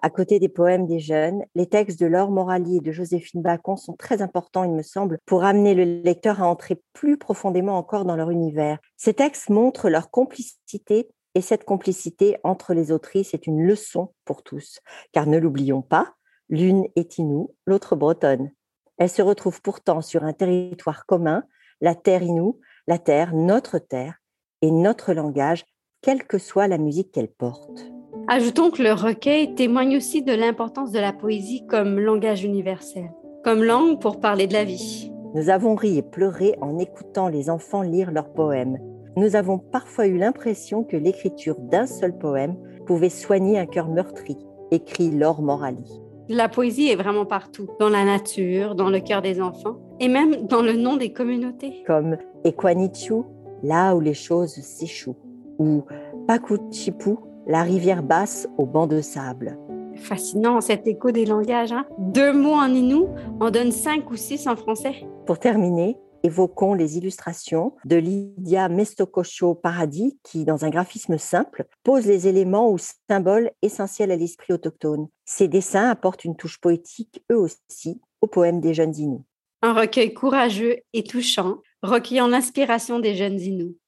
À 0.00 0.10
côté 0.10 0.38
des 0.38 0.48
poèmes 0.48 0.86
des 0.86 1.00
jeunes, 1.00 1.42
les 1.56 1.66
textes 1.66 1.98
de 1.98 2.06
Laure 2.06 2.30
Morali 2.30 2.76
et 2.76 2.80
de 2.80 2.92
Joséphine 2.92 3.42
Bacon 3.42 3.76
sont 3.76 3.94
très 3.94 4.22
importants, 4.22 4.62
il 4.62 4.72
me 4.72 4.82
semble, 4.82 5.18
pour 5.26 5.44
amener 5.44 5.74
le 5.74 6.02
lecteur 6.02 6.40
à 6.40 6.46
entrer 6.46 6.80
plus 6.92 7.18
profondément 7.18 7.76
encore 7.76 8.04
dans 8.04 8.14
leur 8.14 8.30
univers. 8.30 8.78
Ces 8.96 9.14
textes 9.14 9.50
montrent 9.50 9.88
leur 9.88 10.10
complicité 10.10 11.08
et 11.34 11.40
cette 11.40 11.64
complicité 11.64 12.38
entre 12.44 12.74
les 12.74 12.92
autrices 12.92 13.34
est 13.34 13.46
une 13.46 13.66
leçon 13.66 14.14
pour 14.24 14.42
tous, 14.44 14.78
car 15.12 15.26
ne 15.26 15.38
l'oublions 15.38 15.82
pas, 15.82 16.14
l'une 16.48 16.86
est 16.94 17.18
Inou, 17.18 17.54
l'autre 17.66 17.96
bretonne. 17.96 18.52
Elles 18.98 19.10
se 19.10 19.22
retrouvent 19.22 19.62
pourtant 19.62 20.00
sur 20.00 20.24
un 20.24 20.32
territoire 20.32 21.06
commun, 21.06 21.44
la 21.80 21.94
terre 21.94 22.22
Inou, 22.22 22.60
la 22.86 22.98
terre, 22.98 23.34
notre 23.34 23.78
terre, 23.78 24.18
et 24.62 24.70
notre 24.70 25.12
langage, 25.12 25.64
quelle 26.02 26.24
que 26.24 26.38
soit 26.38 26.68
la 26.68 26.78
musique 26.78 27.12
qu'elle 27.12 27.30
porte. 27.30 27.97
Ajoutons 28.30 28.70
que 28.70 28.82
le 28.82 28.92
recueil 28.92 29.54
témoigne 29.54 29.96
aussi 29.96 30.20
de 30.20 30.34
l'importance 30.34 30.92
de 30.92 30.98
la 30.98 31.14
poésie 31.14 31.64
comme 31.66 31.98
langage 31.98 32.44
universel, 32.44 33.10
comme 33.42 33.64
langue 33.64 34.02
pour 34.02 34.20
parler 34.20 34.46
de 34.46 34.52
la 34.52 34.64
vie. 34.64 35.10
Nous 35.34 35.48
avons 35.48 35.74
ri 35.74 35.96
et 35.96 36.02
pleuré 36.02 36.54
en 36.60 36.78
écoutant 36.78 37.28
les 37.28 37.48
enfants 37.48 37.80
lire 37.80 38.10
leurs 38.10 38.30
poèmes. 38.34 38.76
Nous 39.16 39.34
avons 39.34 39.58
parfois 39.58 40.08
eu 40.08 40.18
l'impression 40.18 40.84
que 40.84 40.98
l'écriture 40.98 41.56
d'un 41.58 41.86
seul 41.86 42.18
poème 42.18 42.54
pouvait 42.84 43.08
soigner 43.08 43.58
un 43.58 43.64
cœur 43.64 43.88
meurtri, 43.88 44.36
écrit 44.70 45.10
Laure 45.10 45.40
Morali. 45.40 45.90
La 46.28 46.50
poésie 46.50 46.90
est 46.90 46.96
vraiment 46.96 47.24
partout, 47.24 47.66
dans 47.80 47.88
la 47.88 48.04
nature, 48.04 48.74
dans 48.74 48.90
le 48.90 49.00
cœur 49.00 49.22
des 49.22 49.40
enfants, 49.40 49.78
et 50.00 50.08
même 50.08 50.46
dans 50.48 50.60
le 50.60 50.74
nom 50.74 50.98
des 50.98 51.14
communautés. 51.14 51.82
Comme 51.86 52.18
Equanichu, 52.44 53.22
là 53.62 53.96
où 53.96 54.00
les 54.00 54.12
choses 54.12 54.52
s'échouent, 54.52 55.16
ou 55.58 55.84
Pakuchipu, 56.26 57.16
la 57.48 57.62
rivière 57.62 58.02
basse 58.02 58.46
au 58.58 58.66
banc 58.66 58.86
de 58.86 59.00
sable. 59.00 59.58
Fascinant 59.96 60.60
cet 60.60 60.86
écho 60.86 61.10
des 61.10 61.24
langages. 61.24 61.72
Hein. 61.72 61.86
Deux 61.98 62.32
mots 62.32 62.52
en 62.52 62.68
inou 62.68 63.08
en 63.40 63.50
donnent 63.50 63.72
cinq 63.72 64.10
ou 64.10 64.16
six 64.16 64.46
en 64.46 64.54
français. 64.54 65.06
Pour 65.26 65.40
terminer, 65.40 65.96
évoquons 66.22 66.74
les 66.74 66.98
illustrations 66.98 67.74
de 67.86 67.96
Lydia 67.96 68.68
Mestokosho 68.68 69.54
Paradis 69.54 70.18
qui, 70.22 70.44
dans 70.44 70.64
un 70.64 70.70
graphisme 70.70 71.16
simple, 71.16 71.66
pose 71.82 72.06
les 72.06 72.28
éléments 72.28 72.70
ou 72.70 72.76
symboles 73.08 73.50
essentiels 73.62 74.10
à 74.10 74.16
l'esprit 74.16 74.52
autochtone. 74.52 75.08
Ces 75.24 75.48
dessins 75.48 75.88
apportent 75.88 76.24
une 76.24 76.36
touche 76.36 76.60
poétique, 76.60 77.24
eux 77.32 77.38
aussi, 77.38 78.00
au 78.20 78.26
poème 78.26 78.60
des 78.60 78.74
jeunes 78.74 78.96
Inuits. 78.96 79.24
Un 79.62 79.72
recueil 79.72 80.12
courageux 80.12 80.76
et 80.92 81.02
touchant, 81.02 81.56
recueillant 81.82 82.28
l'inspiration 82.28 83.00
des 83.00 83.14
jeunes 83.14 83.40
Inuits. 83.40 83.78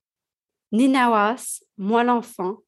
Ninawas, 0.72 1.60
Moi 1.78 2.04
l'enfant, 2.04 2.58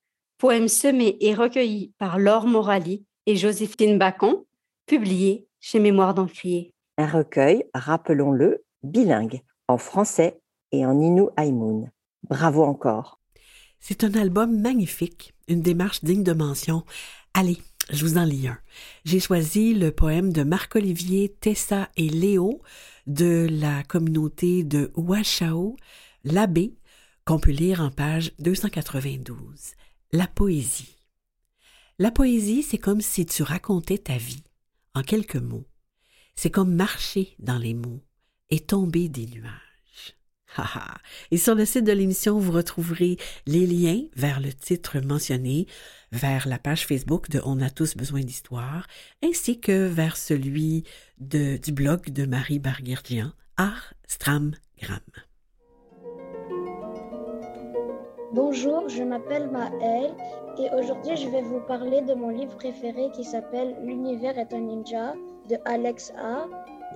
poème 0.42 0.66
semé 0.66 1.16
et 1.20 1.34
recueilli 1.34 1.92
par 1.98 2.18
Laure 2.18 2.48
Morali 2.48 3.06
et 3.26 3.36
Joséphine 3.36 3.96
Bacon, 3.96 4.42
publié 4.86 5.46
chez 5.60 5.78
Mémoire 5.78 6.14
d'Encrier. 6.14 6.72
Un 6.98 7.06
recueil, 7.06 7.62
rappelons-le, 7.74 8.64
bilingue, 8.82 9.42
en 9.68 9.78
français 9.78 10.40
et 10.72 10.84
en 10.84 11.00
Innu 11.00 11.28
Aïmoun. 11.36 11.92
Bravo 12.28 12.64
encore. 12.64 13.20
C'est 13.78 14.02
un 14.02 14.12
album 14.14 14.60
magnifique, 14.60 15.32
une 15.46 15.62
démarche 15.62 16.02
digne 16.02 16.24
de 16.24 16.32
mention. 16.32 16.82
Allez, 17.34 17.58
je 17.92 18.04
vous 18.04 18.18
en 18.18 18.24
lis 18.24 18.48
un. 18.48 18.58
J'ai 19.04 19.20
choisi 19.20 19.74
le 19.74 19.92
poème 19.92 20.32
de 20.32 20.42
Marc-Olivier, 20.42 21.36
Tessa 21.40 21.88
et 21.96 22.08
Léo 22.08 22.60
de 23.06 23.46
la 23.48 23.84
communauté 23.84 24.64
de 24.64 24.90
Ouachao, 24.96 25.76
l'abbé, 26.24 26.74
qu'on 27.24 27.38
peut 27.38 27.52
lire 27.52 27.80
en 27.80 27.90
page 27.90 28.32
292. 28.40 29.36
La 30.14 30.26
poésie. 30.26 30.98
La 31.98 32.10
poésie, 32.10 32.62
c'est 32.62 32.76
comme 32.76 33.00
si 33.00 33.24
tu 33.24 33.42
racontais 33.42 33.96
ta 33.96 34.18
vie 34.18 34.42
en 34.92 35.00
quelques 35.00 35.36
mots. 35.36 35.64
C'est 36.36 36.50
comme 36.50 36.74
marcher 36.74 37.34
dans 37.38 37.56
les 37.56 37.72
mots 37.72 38.02
et 38.50 38.60
tomber 38.60 39.08
des 39.08 39.26
nuages. 39.26 40.14
et 41.30 41.38
sur 41.38 41.54
le 41.54 41.64
site 41.64 41.84
de 41.84 41.92
l'émission, 41.92 42.38
vous 42.38 42.52
retrouverez 42.52 43.16
les 43.46 43.66
liens 43.66 44.02
vers 44.14 44.40
le 44.40 44.52
titre 44.52 45.00
mentionné, 45.00 45.66
vers 46.10 46.46
la 46.46 46.58
page 46.58 46.86
Facebook 46.86 47.30
de 47.30 47.40
On 47.46 47.62
a 47.62 47.70
tous 47.70 47.96
besoin 47.96 48.20
d'histoire, 48.20 48.86
ainsi 49.24 49.60
que 49.60 49.86
vers 49.86 50.18
celui 50.18 50.84
du 51.16 51.72
blog 51.72 52.10
de 52.10 52.26
Marie 52.26 52.58
Barguerdian, 52.58 53.32
Art 53.56 53.94
Stram 54.06 54.52
Gram. 54.78 55.00
Bonjour, 58.34 58.88
je 58.88 59.02
m'appelle 59.02 59.50
Maëlle 59.50 60.14
et 60.58 60.70
aujourd'hui 60.74 61.16
je 61.16 61.28
vais 61.28 61.42
vous 61.42 61.60
parler 61.60 62.00
de 62.00 62.14
mon 62.14 62.30
livre 62.30 62.56
préféré 62.56 63.10
qui 63.14 63.24
s'appelle 63.24 63.76
L'univers 63.82 64.38
est 64.38 64.54
un 64.54 64.60
ninja 64.60 65.12
de 65.50 65.56
Alex 65.66 66.14
A 66.16 66.46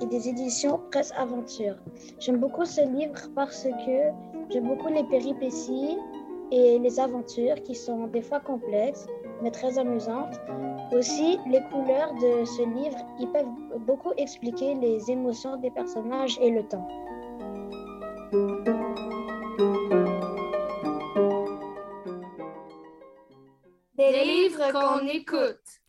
et 0.01 0.07
des 0.07 0.31
éditions 0.31 0.81
Presse 0.91 1.13
Aventure. 1.15 1.75
J'aime 2.21 2.39
beaucoup 2.39 2.65
ce 2.65 2.81
livre 2.81 3.21
parce 3.35 3.65
que 3.65 4.13
j'aime 4.49 4.67
beaucoup 4.67 4.89
les 4.89 5.05
péripéties 5.05 5.99
et 6.53 6.79
les 6.79 6.99
aventures 6.99 7.63
qui 7.65 7.75
sont 7.75 8.07
des 8.07 8.23
fois 8.23 8.41
complexes 8.41 9.07
mais 9.43 9.51
très 9.51 9.79
amusantes. 9.79 10.41
Aussi, 10.93 11.39
les 11.51 11.61
couleurs 11.71 12.15
de 12.15 12.47
ce 12.47 12.63
livre, 12.63 12.97
ils 13.21 13.29
peuvent 13.29 13.85
beaucoup 13.87 14.13
expliquer 14.17 14.75
les 14.75 15.11
émotions 15.11 15.59
des 15.59 15.71
personnages 15.71 16.39
et 16.41 16.49
le 16.49 16.63
temps. 16.63 16.89
Livres 24.67 24.99
qu'on 25.01 25.07
écoute. 25.09 25.81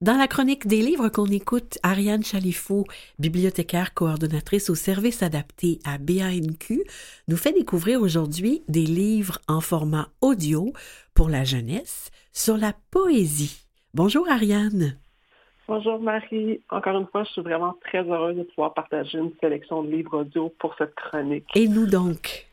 Dans 0.00 0.16
la 0.16 0.28
chronique 0.28 0.66
des 0.66 0.80
livres 0.80 1.10
qu'on 1.10 1.26
écoute, 1.26 1.78
Ariane 1.82 2.24
Chalifou, 2.24 2.84
bibliothécaire 3.18 3.92
coordonnatrice 3.92 4.70
au 4.70 4.74
service 4.74 5.22
adapté 5.22 5.78
à 5.84 5.98
BANQ, 5.98 6.84
nous 7.28 7.36
fait 7.36 7.52
découvrir 7.52 8.00
aujourd'hui 8.00 8.62
des 8.68 8.86
livres 8.86 9.38
en 9.46 9.60
format 9.60 10.08
audio 10.22 10.72
pour 11.14 11.28
la 11.28 11.44
jeunesse 11.44 12.10
sur 12.32 12.56
la 12.56 12.72
poésie. 12.90 13.66
Bonjour 13.92 14.26
Ariane. 14.30 14.96
Bonjour 15.68 16.00
Marie. 16.00 16.62
Encore 16.70 16.98
une 16.98 17.06
fois, 17.06 17.24
je 17.24 17.32
suis 17.32 17.42
vraiment 17.42 17.76
très 17.84 18.02
heureuse 18.02 18.36
de 18.36 18.42
pouvoir 18.44 18.72
partager 18.72 19.18
une 19.18 19.32
sélection 19.38 19.82
de 19.82 19.90
livres 19.90 20.20
audio 20.20 20.48
pour 20.58 20.74
cette 20.78 20.94
chronique. 20.94 21.46
Et 21.54 21.68
nous 21.68 21.86
donc? 21.86 22.49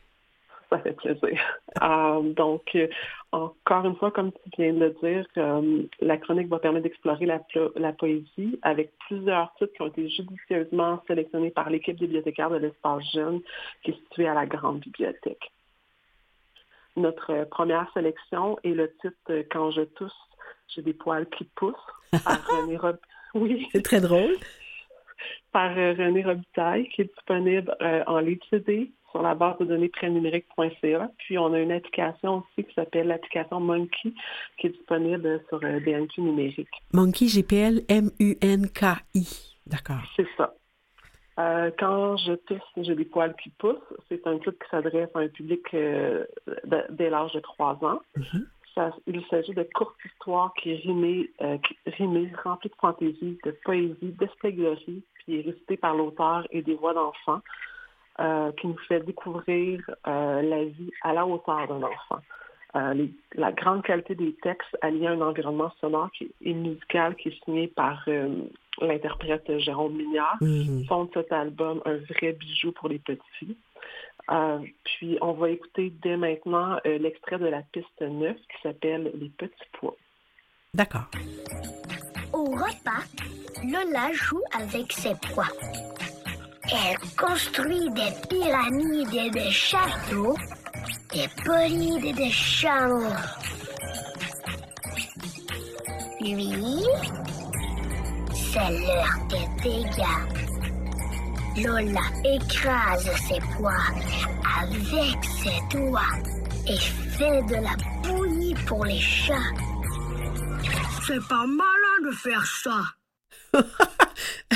Ça 0.70 0.78
fait 0.80 0.92
plaisir. 0.92 1.40
Euh, 1.82 2.20
donc, 2.34 2.62
euh, 2.74 2.88
encore 3.32 3.86
une 3.86 3.96
fois, 3.96 4.10
comme 4.10 4.32
tu 4.32 4.62
viens 4.62 4.74
de 4.74 4.80
le 4.80 4.96
dire, 5.02 5.26
euh, 5.38 5.84
la 6.00 6.18
chronique 6.18 6.48
va 6.48 6.58
permettre 6.58 6.82
d'explorer 6.84 7.24
la, 7.24 7.40
la, 7.76 7.92
poésie 7.92 8.58
avec 8.60 8.92
plusieurs 9.06 9.54
titres 9.54 9.72
qui 9.72 9.82
ont 9.82 9.86
été 9.86 10.08
judicieusement 10.10 11.02
sélectionnés 11.06 11.50
par 11.50 11.70
l'équipe 11.70 11.98
bibliothécaire 11.98 12.50
de 12.50 12.56
l'espace 12.56 13.02
jeune 13.12 13.40
qui 13.82 13.92
est 13.92 13.94
située 13.94 14.28
à 14.28 14.34
la 14.34 14.44
Grande 14.44 14.80
Bibliothèque. 14.80 15.52
Notre 16.96 17.44
première 17.44 17.90
sélection 17.94 18.58
est 18.62 18.74
le 18.74 18.92
titre 19.00 19.44
Quand 19.50 19.70
je 19.70 19.82
tousse, 19.82 20.28
j'ai 20.68 20.82
des 20.82 20.92
poils 20.92 21.28
qui 21.30 21.44
poussent 21.44 21.76
par 22.24 22.44
René 22.46 22.76
Rob... 22.76 22.98
Oui. 23.34 23.66
C'est 23.72 23.82
très 23.82 24.00
drôle. 24.00 24.36
Par 25.52 25.74
René 25.74 26.24
Robitaille, 26.24 26.88
qui 26.90 27.02
est 27.02 27.14
disponible 27.14 27.74
en 28.06 28.18
livre 28.18 28.44
CD 28.50 28.90
sur 29.10 29.22
la 29.22 29.34
base 29.34 29.58
de 29.58 29.64
données 29.64 29.88
prénumérique.ca. 29.88 31.10
Puis 31.18 31.38
on 31.38 31.52
a 31.52 31.58
une 31.58 31.72
application 31.72 32.38
aussi 32.38 32.66
qui 32.66 32.74
s'appelle 32.74 33.08
l'application 33.08 33.60
Monkey 33.60 34.12
qui 34.58 34.66
est 34.66 34.70
disponible 34.70 35.42
sur 35.48 35.60
euh, 35.62 35.80
BNQ 35.80 36.20
numérique. 36.20 36.68
Monkey 36.92 37.26
GPL 37.26 37.82
M-U-N-K-I. 37.88 39.56
D'accord. 39.66 40.02
C'est 40.16 40.28
ça. 40.36 40.54
Euh, 41.38 41.70
quand 41.78 42.16
je 42.16 42.32
tousse, 42.32 42.58
j'ai 42.76 42.94
des 42.94 43.04
poils 43.04 43.34
qui 43.42 43.50
poussent. 43.50 43.76
C'est 44.08 44.26
un 44.26 44.38
truc 44.38 44.58
qui 44.58 44.68
s'adresse 44.70 45.10
à 45.14 45.20
un 45.20 45.28
public 45.28 45.62
euh, 45.74 46.24
dès 46.90 47.10
l'âge 47.10 47.32
de 47.32 47.40
3 47.40 47.78
ans. 47.84 48.00
Mm-hmm. 48.16 48.44
Ça, 48.74 48.90
il 49.06 49.24
s'agit 49.30 49.54
de 49.54 49.66
courtes 49.74 49.96
histoires 50.04 50.52
qui 50.54 50.74
rimées, 50.74 51.30
qui 51.38 51.76
rimées, 51.86 52.30
remplies 52.44 52.68
de 52.68 52.74
fantaisie, 52.80 53.38
de 53.44 53.50
poésie, 53.64 54.14
d'espièglerie, 54.20 55.02
puis 55.14 55.42
récitées 55.42 55.76
par 55.76 55.96
l'auteur 55.96 56.46
et 56.50 56.62
des 56.62 56.74
voix 56.74 56.94
d'enfants. 56.94 57.40
Euh, 58.20 58.50
qui 58.60 58.66
nous 58.66 58.78
fait 58.88 58.98
découvrir 58.98 59.80
euh, 60.08 60.42
la 60.42 60.64
vie 60.64 60.90
à 61.02 61.12
la 61.12 61.24
hauteur 61.24 61.68
d'un 61.68 61.84
enfant. 61.84 62.18
Euh, 62.74 63.06
la 63.36 63.52
grande 63.52 63.84
qualité 63.84 64.16
des 64.16 64.34
textes 64.42 64.76
alliés 64.82 65.06
à 65.06 65.12
un 65.12 65.20
environnement 65.20 65.70
sonore 65.80 66.10
et 66.40 66.52
musical 66.52 67.14
qui 67.14 67.28
est 67.28 67.44
signé 67.44 67.68
par 67.68 68.04
l'interprète 68.80 69.58
Jérôme 69.58 69.94
Mignard 69.94 70.36
mm-hmm. 70.40 70.86
font 70.88 71.04
de 71.04 71.10
cet 71.14 71.30
album 71.30 71.80
un 71.84 71.94
vrai 71.94 72.32
bijou 72.32 72.72
pour 72.72 72.88
les 72.88 72.98
petits. 72.98 73.56
puis 74.82 75.16
on 75.20 75.34
va 75.34 75.50
écouter 75.50 75.92
dès 76.02 76.16
maintenant 76.16 76.80
l'extrait 76.84 77.38
de 77.38 77.46
la 77.46 77.62
piste 77.70 78.00
9 78.00 78.34
qui 78.34 78.62
s'appelle 78.64 79.12
Les 79.14 79.28
petits 79.28 79.70
pois. 79.74 79.94
D'accord. 80.74 81.08
Au 82.32 82.46
repas, 82.46 83.04
Lola 83.62 84.12
joue 84.12 84.42
avec 84.52 84.90
ses 84.90 85.14
pois. 85.32 85.46
Elle 86.70 86.98
construit 87.16 87.88
des 87.90 88.12
pyramides 88.28 89.14
et 89.14 89.30
des 89.30 89.50
châteaux, 89.50 90.36
des 91.12 91.28
polides 91.42 92.04
et 92.04 92.12
des 92.12 92.30
chameaux. 92.30 93.14
Lui, 96.20 96.84
c'est 98.34 98.70
l'heure 98.70 99.16
des 99.30 99.62
dégâts. 99.62 100.28
Lola 101.64 102.02
écrase 102.24 103.10
ses 103.28 103.40
pois 103.56 103.72
avec 104.60 105.24
ses 105.42 105.76
doigts 105.76 106.02
et 106.66 106.76
fait 106.76 107.42
de 107.44 107.54
la 107.54 107.76
bouillie 108.02 108.54
pour 108.66 108.84
les 108.84 109.00
chats. 109.00 109.34
C'est 111.06 111.26
pas 111.28 111.46
malin 111.46 112.10
de 112.10 112.10
faire 112.14 112.44
ça. 112.44 112.82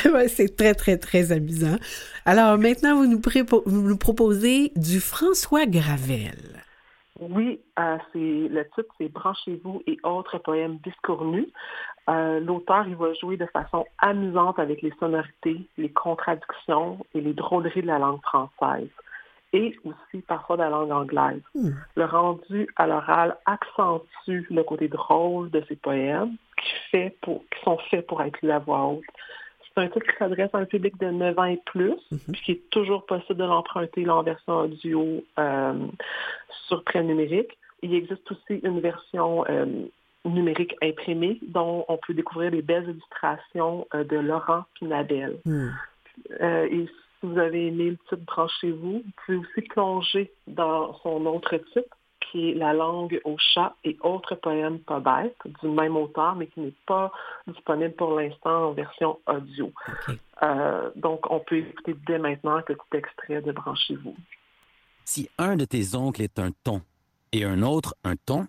ouais, 0.12 0.28
c'est 0.28 0.56
très, 0.56 0.74
très, 0.74 0.96
très 0.96 1.32
amusant. 1.32 1.76
Alors 2.24 2.58
maintenant, 2.58 2.96
vous 2.96 3.06
nous, 3.06 3.20
vous 3.66 3.88
nous 3.88 3.96
proposez 3.96 4.72
du 4.76 5.00
François 5.00 5.66
Gravel. 5.66 6.62
Oui, 7.20 7.60
euh, 7.78 7.98
c'est 8.12 8.18
le 8.18 8.64
titre, 8.74 8.92
c'est 8.98 9.08
Branchez-vous 9.08 9.82
et 9.86 9.98
autres 10.02 10.38
poèmes 10.38 10.78
discournus. 10.84 11.46
Euh, 12.10 12.40
L'auteur, 12.40 12.86
il 12.88 12.96
va 12.96 13.12
jouer 13.14 13.36
de 13.36 13.46
façon 13.46 13.84
amusante 13.98 14.58
avec 14.58 14.82
les 14.82 14.92
sonorités, 14.98 15.60
les 15.78 15.90
contradictions 15.90 16.98
et 17.14 17.20
les 17.20 17.32
drôleries 17.32 17.82
de 17.82 17.86
la 17.86 17.98
langue 17.98 18.22
française 18.22 18.88
et 19.52 19.76
aussi 19.84 20.22
parfois 20.26 20.56
de 20.56 20.62
la 20.62 20.70
langue 20.70 20.90
anglaise. 20.90 21.42
Le 21.94 22.04
rendu 22.04 22.66
à 22.76 22.86
l'oral 22.86 23.36
accentue 23.44 24.46
le 24.50 24.62
côté 24.62 24.88
drôle 24.88 25.50
de 25.50 25.62
ces 25.68 25.76
poèmes 25.76 26.36
qui, 26.56 26.72
fait 26.90 27.16
pour, 27.20 27.44
qui 27.50 27.62
sont 27.62 27.78
faits 27.90 28.06
pour 28.06 28.22
être 28.22 28.40
lus 28.42 28.50
à 28.50 28.58
voix 28.58 28.86
haute. 28.86 29.04
C'est 29.74 29.82
un 29.82 29.88
titre 29.88 30.06
qui 30.06 30.16
s'adresse 30.18 30.50
à 30.52 30.58
un 30.58 30.64
public 30.64 30.98
de 31.00 31.10
9 31.10 31.38
ans 31.38 31.44
et 31.44 31.60
plus, 31.64 31.96
puis 32.32 32.42
qui 32.44 32.52
est 32.52 32.70
toujours 32.70 33.06
possible 33.06 33.38
de 33.38 33.44
l'emprunter 33.44 34.08
en 34.08 34.22
version 34.22 34.60
audio 34.60 35.24
euh, 35.38 35.86
sur 36.66 36.82
prêt 36.84 37.02
numérique. 37.02 37.56
Il 37.82 37.94
existe 37.94 38.30
aussi 38.30 38.60
une 38.62 38.80
version 38.80 39.44
euh, 39.48 39.66
numérique 40.24 40.76
imprimée 40.82 41.38
dont 41.42 41.84
on 41.88 41.96
peut 41.96 42.14
découvrir 42.14 42.50
les 42.50 42.62
belles 42.62 42.88
illustrations 42.88 43.86
euh, 43.94 44.04
de 44.04 44.16
Laurent 44.16 44.64
Pinabel. 44.78 45.38
et 45.46 46.86
si 46.86 47.26
vous 47.26 47.38
avez 47.38 47.68
aimé 47.68 47.90
le 47.90 47.96
titre 47.96 48.16
Branchez-vous, 48.26 49.02
vous 49.04 49.12
pouvez 49.24 49.38
aussi 49.38 49.62
plonger 49.68 50.32
dans 50.46 50.94
son 50.98 51.24
autre 51.26 51.56
titre, 51.56 51.96
qui 52.30 52.50
est 52.50 52.54
La 52.54 52.72
langue 52.72 53.20
au 53.24 53.36
chat 53.38 53.74
et 53.84 53.96
autres 54.02 54.34
poèmes 54.36 54.78
pas 54.80 55.00
bêtes, 55.00 55.36
du 55.60 55.68
même 55.68 55.96
auteur, 55.96 56.34
mais 56.36 56.46
qui 56.46 56.60
n'est 56.60 56.74
pas 56.86 57.12
disponible 57.46 57.94
pour 57.94 58.18
l'instant 58.18 58.68
en 58.68 58.72
version 58.72 59.18
audio. 59.26 59.72
Euh, 60.42 60.90
donc, 60.96 61.30
on 61.30 61.40
peut 61.40 61.58
écouter 61.58 61.94
dès 62.06 62.18
maintenant 62.18 62.56
un 62.56 62.62
petit 62.62 62.96
extrait 62.96 63.42
de 63.42 63.52
Branchez-vous. 63.52 64.16
Si 65.04 65.28
un 65.38 65.56
de 65.56 65.64
tes 65.64 65.94
oncles 65.94 66.22
est 66.22 66.38
un 66.38 66.50
ton 66.64 66.82
et 67.32 67.44
un 67.44 67.62
autre 67.62 67.94
un 68.04 68.16
ton, 68.16 68.46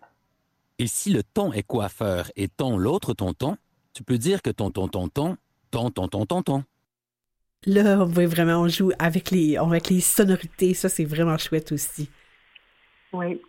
et 0.79 0.88
si 0.88 1.12
le 1.12 1.23
ton 1.23 1.51
est 1.53 1.63
coiffeur 1.63 2.31
et 2.36 2.47
ton 2.47 2.77
l'autre 2.77 3.13
tonton, 3.13 3.57
tu 3.93 4.03
peux 4.03 4.17
dire 4.17 4.41
que 4.41 4.49
ton 4.49 4.71
ton 4.71 4.88
ton 4.88 5.07
ton, 5.07 5.38
ton 5.71 5.89
ton 5.91 6.07
ton 6.07 6.25
ton 6.25 6.41
ton. 6.41 6.63
Là, 7.65 7.99
on 8.01 8.05
voit 8.05 8.25
vraiment, 8.25 8.59
on 8.59 8.67
joue 8.67 8.91
avec 8.99 9.31
les, 9.31 9.55
avec 9.55 9.89
les 9.89 10.01
sonorités. 10.01 10.73
Ça, 10.73 10.89
c'est 10.89 11.05
vraiment 11.05 11.38
chouette 11.38 11.71
aussi. 11.71 12.09
Oui. 13.13 13.41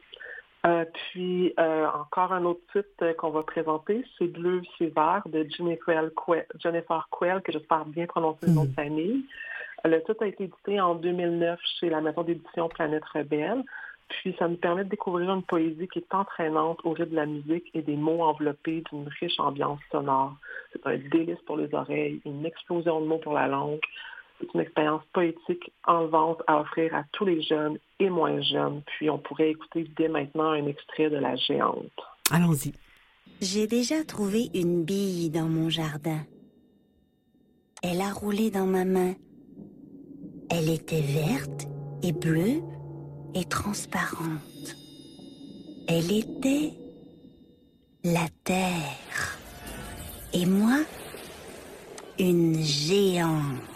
Euh, 0.66 0.84
puis, 0.94 1.52
euh, 1.58 1.86
encore 1.88 2.32
un 2.32 2.44
autre 2.44 2.60
titre 2.72 3.12
qu'on 3.18 3.30
va 3.30 3.42
présenter, 3.42 4.02
c'est 4.18 4.28
Bleu, 4.28 4.62
c'est 4.78 4.94
vert 4.94 5.22
de 5.26 5.46
Jennifer 5.50 6.08
Quell, 6.14 6.46
Jennifer 6.58 7.06
Quell 7.10 7.42
que 7.42 7.52
j'espère 7.52 7.84
bien 7.84 8.06
prononcer 8.06 8.46
le 8.46 8.52
nom 8.52 8.64
de 8.64 8.72
famille. 8.72 9.26
Le 9.84 9.98
titre 10.02 10.22
a 10.22 10.26
été 10.26 10.44
édité 10.44 10.80
en 10.80 10.94
2009 10.94 11.60
chez 11.78 11.90
la 11.90 12.00
maison 12.00 12.22
d'édition 12.22 12.68
Planète 12.70 13.04
Rebelle. 13.12 13.62
Puis, 14.08 14.34
ça 14.38 14.48
nous 14.48 14.56
permet 14.56 14.84
de 14.84 14.88
découvrir 14.88 15.34
une 15.34 15.42
poésie 15.42 15.88
qui 15.88 15.98
est 15.98 16.14
entraînante 16.14 16.78
au 16.84 16.92
rythme 16.92 17.10
de 17.10 17.16
la 17.16 17.26
musique 17.26 17.70
et 17.74 17.82
des 17.82 17.96
mots 17.96 18.22
enveloppés 18.22 18.82
d'une 18.90 19.08
riche 19.20 19.38
ambiance 19.38 19.80
sonore. 19.90 20.34
C'est 20.72 20.86
un 20.86 20.96
délice 20.96 21.40
pour 21.46 21.58
les 21.58 21.74
oreilles, 21.74 22.22
une 22.24 22.46
explosion 22.46 23.02
de 23.02 23.06
mots 23.06 23.18
pour 23.18 23.34
la 23.34 23.48
langue. 23.48 23.80
C'est 24.40 24.52
une 24.52 24.60
expérience 24.60 25.02
poétique 25.12 25.72
enlevante 25.86 26.42
à 26.46 26.60
offrir 26.60 26.94
à 26.94 27.04
tous 27.12 27.24
les 27.24 27.42
jeunes 27.42 27.78
et 28.00 28.10
moins 28.10 28.40
jeunes. 28.42 28.82
Puis, 28.86 29.08
on 29.08 29.18
pourrait 29.18 29.50
écouter 29.50 29.88
dès 29.96 30.08
maintenant 30.08 30.50
un 30.50 30.66
extrait 30.66 31.10
de 31.10 31.16
La 31.16 31.36
Géante. 31.36 31.92
Allons-y. 32.30 32.72
J'ai 33.40 33.66
déjà 33.66 34.04
trouvé 34.04 34.50
une 34.54 34.84
bille 34.84 35.30
dans 35.30 35.48
mon 35.48 35.68
jardin. 35.68 36.20
Elle 37.82 38.00
a 38.00 38.12
roulé 38.12 38.50
dans 38.50 38.66
ma 38.66 38.84
main. 38.84 39.14
Elle 40.50 40.70
était 40.70 41.02
verte 41.02 41.66
et 42.02 42.12
bleue 42.12 42.62
et 43.34 43.44
transparente. 43.44 44.76
Elle 45.86 46.10
était 46.12 46.72
la 48.04 48.26
terre. 48.44 49.38
Et 50.32 50.46
moi, 50.46 50.78
une 52.18 52.62
géante. 52.62 53.73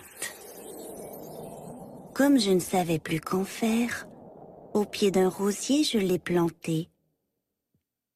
Comme 2.18 2.40
je 2.40 2.50
ne 2.50 2.59
savais 2.59 2.98
plus 2.98 3.20
qu'en 3.20 3.44
faire, 3.44 4.09
au 4.74 4.85
pied 4.85 5.12
d'un 5.12 5.28
rosier, 5.28 5.85
je 5.85 5.98
l'ai 5.98 6.18
plantée. 6.18 6.88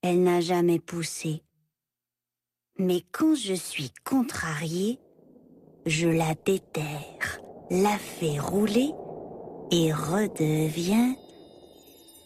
Elle 0.02 0.24
n'a 0.24 0.40
jamais 0.40 0.80
poussé. 0.80 1.44
Mais 2.78 3.04
quand 3.12 3.36
je 3.36 3.54
suis 3.54 3.92
contrariée, 4.04 4.98
je 5.86 6.08
la 6.08 6.34
déterre, 6.34 7.40
la 7.70 7.96
fais 7.96 8.40
rouler 8.40 8.90
et 9.70 9.92
redevient 9.92 11.14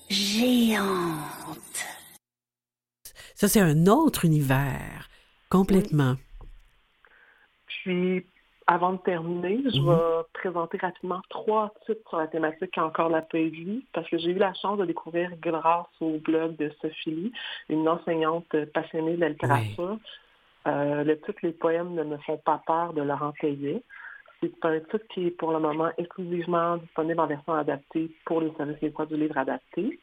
géante. 0.08 1.84
Ça, 3.34 3.48
c'est 3.48 3.60
un 3.60 3.86
autre 3.86 4.24
univers, 4.24 5.10
complètement. 5.50 6.16
Puis, 7.66 8.24
avant 8.66 8.94
de 8.94 8.98
terminer, 8.98 9.62
je 9.64 9.80
Mhm. 9.80 9.90
vais 9.90 10.22
présenter 10.32 10.78
rapidement 10.78 11.20
trois 11.28 11.72
titres 11.86 12.08
sur 12.08 12.18
la 12.18 12.26
thématique 12.26 12.76
encore 12.78 13.08
la 13.08 13.22
poésie, 13.22 13.84
parce 13.92 14.08
que 14.08 14.18
j'ai 14.18 14.30
eu 14.30 14.38
la 14.38 14.52
chance 14.54 14.78
de 14.78 14.84
découvrir 14.84 15.30
grâce 15.40 15.86
au 16.00 16.18
blog 16.18 16.56
de 16.56 16.72
Sophie 16.80 17.10
Lee, 17.10 17.32
une 17.68 17.88
enseignante 17.88 18.54
passionnée 18.72 19.14
de 19.14 19.20
la 19.20 19.28
littérature. 19.28 19.98
Euh, 20.66 21.04
le 21.04 21.16
titre 21.20 21.38
Les 21.44 21.52
poèmes 21.52 21.94
ne 21.94 22.02
me 22.02 22.16
font 22.18 22.38
pas 22.38 22.60
peur 22.66 22.92
de 22.92 23.02
Laurent 23.02 23.32
Payet. 23.40 23.82
C'est 24.40 24.64
un 24.64 24.80
titre 24.80 25.06
qui 25.14 25.28
est 25.28 25.30
pour 25.30 25.52
le 25.52 25.60
moment 25.60 25.90
exclusivement 25.96 26.76
disponible 26.78 27.20
en 27.20 27.26
version 27.26 27.54
adaptée 27.54 28.10
pour 28.24 28.40
les 28.40 28.52
services 28.56 28.78
québécois 28.80 29.06
du 29.06 29.16
livre 29.16 29.38
adapté. 29.38 30.00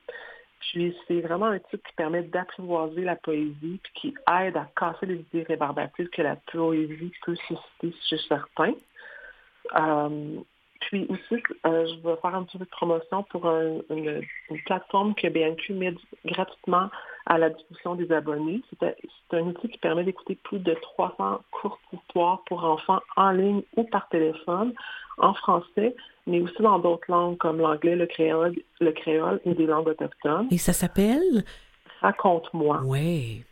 Puis 0.72 0.96
c'est 1.08 1.22
vraiment 1.22 1.48
un 1.48 1.60
titre 1.60 1.84
qui 1.88 1.96
permet 1.96 2.24
d'apprivoiser 2.24 3.02
la 3.02 3.16
poésie 3.16 3.80
puis 3.84 3.94
qui 3.96 4.16
aide 4.32 4.58
à 4.58 4.68
casser 4.76 5.06
les 5.06 5.20
idées 5.20 5.44
rébarbatives 5.44 6.10
que 6.10 6.22
la 6.22 6.36
poésie 6.36 7.12
peut 7.26 7.36
susciter 7.36 7.94
chez 8.08 8.18
certains. 8.28 8.74
Euh, 9.76 10.40
puis 10.88 11.06
aussi, 11.10 11.42
euh, 11.66 11.86
je 11.88 12.08
vais 12.08 12.16
faire 12.22 12.36
un 12.36 12.44
petit 12.44 12.58
peu 12.58 12.66
de 12.66 12.70
promotion 12.70 13.24
pour 13.24 13.46
une, 13.46 13.84
une, 13.90 14.62
plateforme 14.66 15.16
que 15.16 15.28
BNQ 15.28 15.74
met 15.74 15.94
gratuitement 16.26 16.90
à 17.26 17.38
la 17.38 17.50
disposition 17.50 17.96
des 17.96 18.12
abonnés. 18.12 18.62
C'est 18.80 19.38
un 19.38 19.42
outil 19.42 19.70
qui 19.70 19.78
permet 19.78 20.04
d'écouter 20.04 20.38
plus 20.44 20.60
de 20.60 20.74
300 20.74 21.42
courtes 21.52 21.80
histoires 21.94 22.42
pour 22.46 22.64
enfants 22.64 23.00
en 23.16 23.32
ligne 23.32 23.62
ou 23.78 23.84
par 23.84 24.10
téléphone, 24.10 24.74
en 25.18 25.34
français, 25.34 25.96
mais 26.28 26.42
aussi 26.42 26.62
dans 26.62 26.80
d'autres 26.80 27.10
langues 27.10 27.38
comme 27.38 27.60
l'anglais, 27.60 27.96
le 27.96 28.08
créole, 28.08 28.56
le 28.80 28.92
créole 28.92 29.40
et 29.46 29.54
des 29.54 29.66
langues 29.66 29.88
autochtones. 29.88 30.48
Et 30.52 30.58
ça 30.58 30.74
s'appelle? 30.74 31.44
Raconte-moi. 32.02 32.82
Oui. 32.86 33.44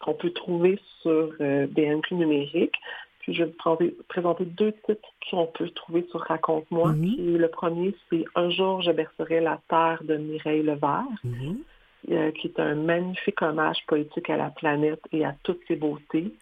Qu'on 0.00 0.14
peut 0.14 0.30
trouver 0.30 0.78
sur 1.02 1.30
euh, 1.40 1.66
BNQ 1.66 2.14
numérique. 2.14 2.76
Puis 3.30 3.36
je 3.36 3.44
vais 3.44 3.52
vous 3.64 3.92
présenter 4.08 4.44
deux 4.44 4.72
titres 4.72 5.08
qu'on 5.30 5.46
peut 5.46 5.68
trouver 5.70 6.04
sur 6.10 6.18
Raconte-moi. 6.18 6.94
Mhm. 6.94 7.36
Le 7.36 7.46
premier, 7.46 7.94
c'est 8.10 8.24
Un 8.34 8.50
jour, 8.50 8.82
je 8.82 8.90
bercerai 8.90 9.38
la 9.38 9.60
terre 9.68 10.02
de 10.02 10.16
Mireille 10.16 10.64
Levert, 10.64 11.04
euh, 12.10 12.32
qui 12.32 12.48
est 12.48 12.58
un 12.58 12.74
magnifique 12.74 13.40
hommage 13.40 13.86
poétique 13.86 14.28
à 14.30 14.36
la 14.36 14.50
planète 14.50 15.00
et 15.12 15.24
à 15.24 15.36
toutes 15.44 15.60
ses 15.68 15.76
beautés. 15.76 16.34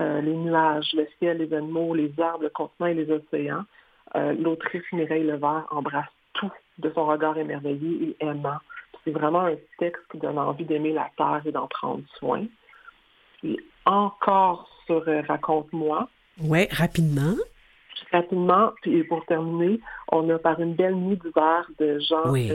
Euh, 0.00 0.20
les 0.20 0.34
nuages, 0.34 0.92
le 0.94 1.06
ciel, 1.20 1.38
les 1.38 1.54
animaux, 1.54 1.94
les 1.94 2.12
arbres, 2.18 2.42
le 2.42 2.50
continent 2.50 2.88
et 2.88 2.94
les 2.94 3.08
océans. 3.08 3.62
Euh, 4.16 4.32
L'autrice 4.32 4.82
Mireille 4.92 5.22
Levert 5.22 5.66
embrasse 5.70 6.10
tout 6.32 6.50
de 6.78 6.90
son 6.92 7.06
regard 7.06 7.38
émerveillé 7.38 8.16
et 8.18 8.24
aimant. 8.24 8.58
C'est 9.04 9.12
vraiment 9.12 9.42
un 9.42 9.54
texte 9.78 10.02
qui 10.10 10.18
donne 10.18 10.40
envie 10.40 10.64
d'aimer 10.64 10.92
la 10.92 11.08
terre 11.16 11.42
et 11.44 11.52
d'en 11.52 11.68
prendre 11.68 12.02
soin. 12.18 12.46
Puis 13.38 13.60
encore 13.86 14.68
sur 14.90 15.08
euh, 15.08 15.22
Raconte-moi. 15.28 16.08
Oui, 16.42 16.66
rapidement. 16.72 17.36
Rapidement, 18.12 18.72
puis 18.82 19.04
pour 19.04 19.24
terminer, 19.26 19.80
on 20.10 20.28
a 20.30 20.38
par 20.38 20.60
une 20.60 20.74
belle 20.74 20.96
nuit 20.96 21.16
d'hiver 21.16 21.70
de 21.78 22.00
Jean 22.00 22.32
Oui. 22.32 22.50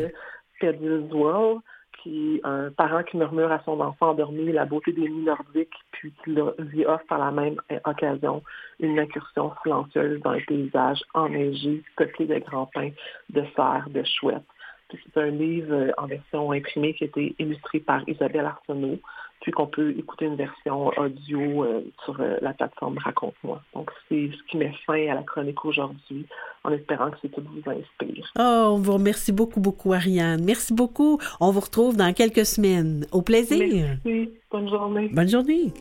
Pedilswell, 0.60 1.60
qui 2.02 2.36
est 2.36 2.42
un 2.44 2.72
parent 2.72 3.04
qui 3.04 3.18
murmure 3.18 3.52
à 3.52 3.62
son 3.64 3.80
enfant 3.80 4.10
endormi 4.10 4.52
la 4.52 4.66
beauté 4.66 4.92
des 4.92 5.08
nuits 5.08 5.26
nordiques, 5.26 5.74
puis 5.92 6.14
qui 6.24 6.32
lui 6.32 6.86
offre 6.86 7.06
par 7.08 7.20
la 7.20 7.32
même 7.32 7.62
euh, 7.72 7.80
occasion 7.86 8.44
une 8.80 9.00
incursion 9.00 9.54
silencieuse 9.64 10.22
dans 10.22 10.32
un 10.32 10.42
paysage 10.42 11.02
enneigé, 11.14 11.84
peuplé 11.96 12.26
de 12.26 12.40
grands 12.40 12.70
pins, 12.74 12.92
de 13.30 13.44
cerfs, 13.56 13.90
de 13.90 14.04
chouettes. 14.04 14.44
C'est 14.92 15.20
un 15.20 15.30
livre 15.30 15.74
euh, 15.74 15.92
en 15.98 16.08
version 16.08 16.52
imprimée 16.52 16.94
qui 16.94 17.06
a 17.06 17.08
été 17.08 17.36
illustré 17.40 17.80
par 17.80 18.08
Isabelle 18.08 18.46
Arsenault, 18.46 19.00
puis 19.42 19.52
qu'on 19.52 19.68
peut 19.68 19.92
écouter 19.98 20.26
une 20.26 20.36
version 20.36 20.88
audio 20.98 21.64
euh, 21.64 21.82
sur 22.04 22.20
euh, 22.20 22.38
la 22.42 22.54
plateforme 22.54 22.98
Raconte-moi. 22.98 23.62
Donc, 23.74 23.92
c'est 24.10 24.30
ce 24.32 24.52
qui 24.52 24.58
met 24.58 24.74
fin 24.86 25.08
à 25.08 25.16
la 25.16 25.24
chronique 25.24 25.64
aujourd'hui, 25.64 26.26
en 26.64 26.72
espérant 26.72 27.12
que 27.12 27.18
c'est 27.22 27.30
tout 27.30 27.42
vous 27.42 27.70
inspire. 27.70 28.32
Oh, 28.40 28.72
on 28.74 28.78
vous 28.80 28.94
remercie 28.94 29.32
beaucoup, 29.32 29.60
beaucoup, 29.60 29.94
Ariane. 29.94 30.44
Merci 30.44 30.74
beaucoup. 30.74 31.20
On 31.40 31.52
vous 31.52 31.60
retrouve 31.60 31.96
dans 31.96 32.14
quelques 32.14 32.46
semaines. 32.46 33.06
Au 33.12 33.22
plaisir. 33.22 33.60
Merci. 34.04 34.32
Bonne 34.52 34.70
journée. 34.70 35.10
Bonne 35.10 35.30
journée. 35.30 35.74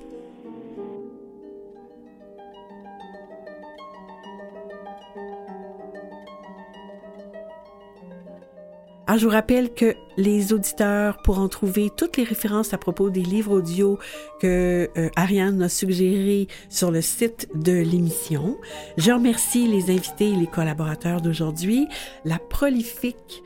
Ah, 9.07 9.19
je 9.19 9.27
vous 9.27 9.33
rappelle 9.33 9.75
que 9.75 9.97
les 10.17 10.55
auditeurs 10.55 11.19
pourront 11.19 11.49
trouver 11.49 11.91
toutes 11.95 12.17
les 12.17 12.25
références 12.25 12.73
à 12.73 12.79
propos 12.79 13.11
des 13.11 13.21
livres 13.21 13.53
audio 13.53 13.99
que 14.41 14.89
euh, 14.97 15.11
Ariane 15.15 15.61
a 15.61 15.69
suggérés 15.69 16.49
sur 16.71 16.91
le 16.91 17.03
site 17.03 17.49
de 17.55 17.73
l'émission. 17.73 18.57
Je 18.97 19.13
remercie 19.13 19.69
les 19.69 19.91
invités 19.91 20.31
et 20.31 20.37
les 20.37 20.47
collaborateurs 20.47 21.21
d'aujourd'hui, 21.21 21.87
la 22.25 22.39
prolifique 22.39 23.43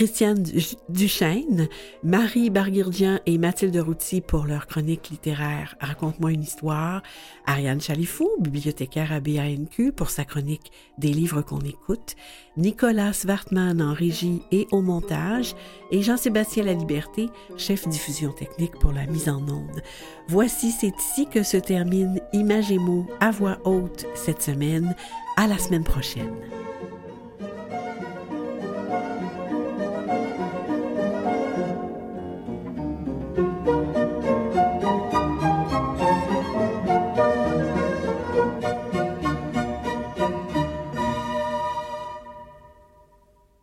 Christiane 0.00 0.42
Du- 0.42 0.60
Duchesne, 0.90 1.68
Marie 2.02 2.50
Barguirdian 2.50 3.18
et 3.24 3.38
Mathilde 3.38 3.78
Routy 3.78 4.20
pour 4.20 4.44
leur 4.44 4.66
chronique 4.66 5.08
littéraire 5.08 5.74
Raconte-moi 5.80 6.32
une 6.32 6.42
histoire, 6.42 7.02
Ariane 7.46 7.80
Chalifou, 7.80 8.28
bibliothécaire 8.38 9.10
à 9.10 9.20
BANQ 9.20 9.92
pour 9.92 10.10
sa 10.10 10.26
chronique 10.26 10.70
Des 10.98 11.08
livres 11.14 11.40
qu'on 11.40 11.60
écoute, 11.60 12.14
Nicolas 12.58 13.14
Svartman 13.14 13.80
en 13.80 13.94
régie 13.94 14.42
et 14.52 14.66
au 14.70 14.82
montage, 14.82 15.54
et 15.90 16.02
Jean-Sébastien 16.02 16.64
Laliberté, 16.64 17.30
chef 17.56 17.88
diffusion 17.88 18.32
technique 18.32 18.78
pour 18.78 18.92
la 18.92 19.06
mise 19.06 19.30
en 19.30 19.40
onde. 19.48 19.80
Voici, 20.28 20.72
c'est 20.72 20.92
ici 20.98 21.26
que 21.26 21.42
se 21.42 21.56
termine 21.56 22.20
Image 22.34 22.70
et 22.70 22.78
mots 22.78 23.06
à 23.20 23.30
voix 23.30 23.56
haute 23.64 24.04
cette 24.14 24.42
semaine. 24.42 24.94
À 25.38 25.46
la 25.46 25.56
semaine 25.56 25.84
prochaine. 25.84 26.34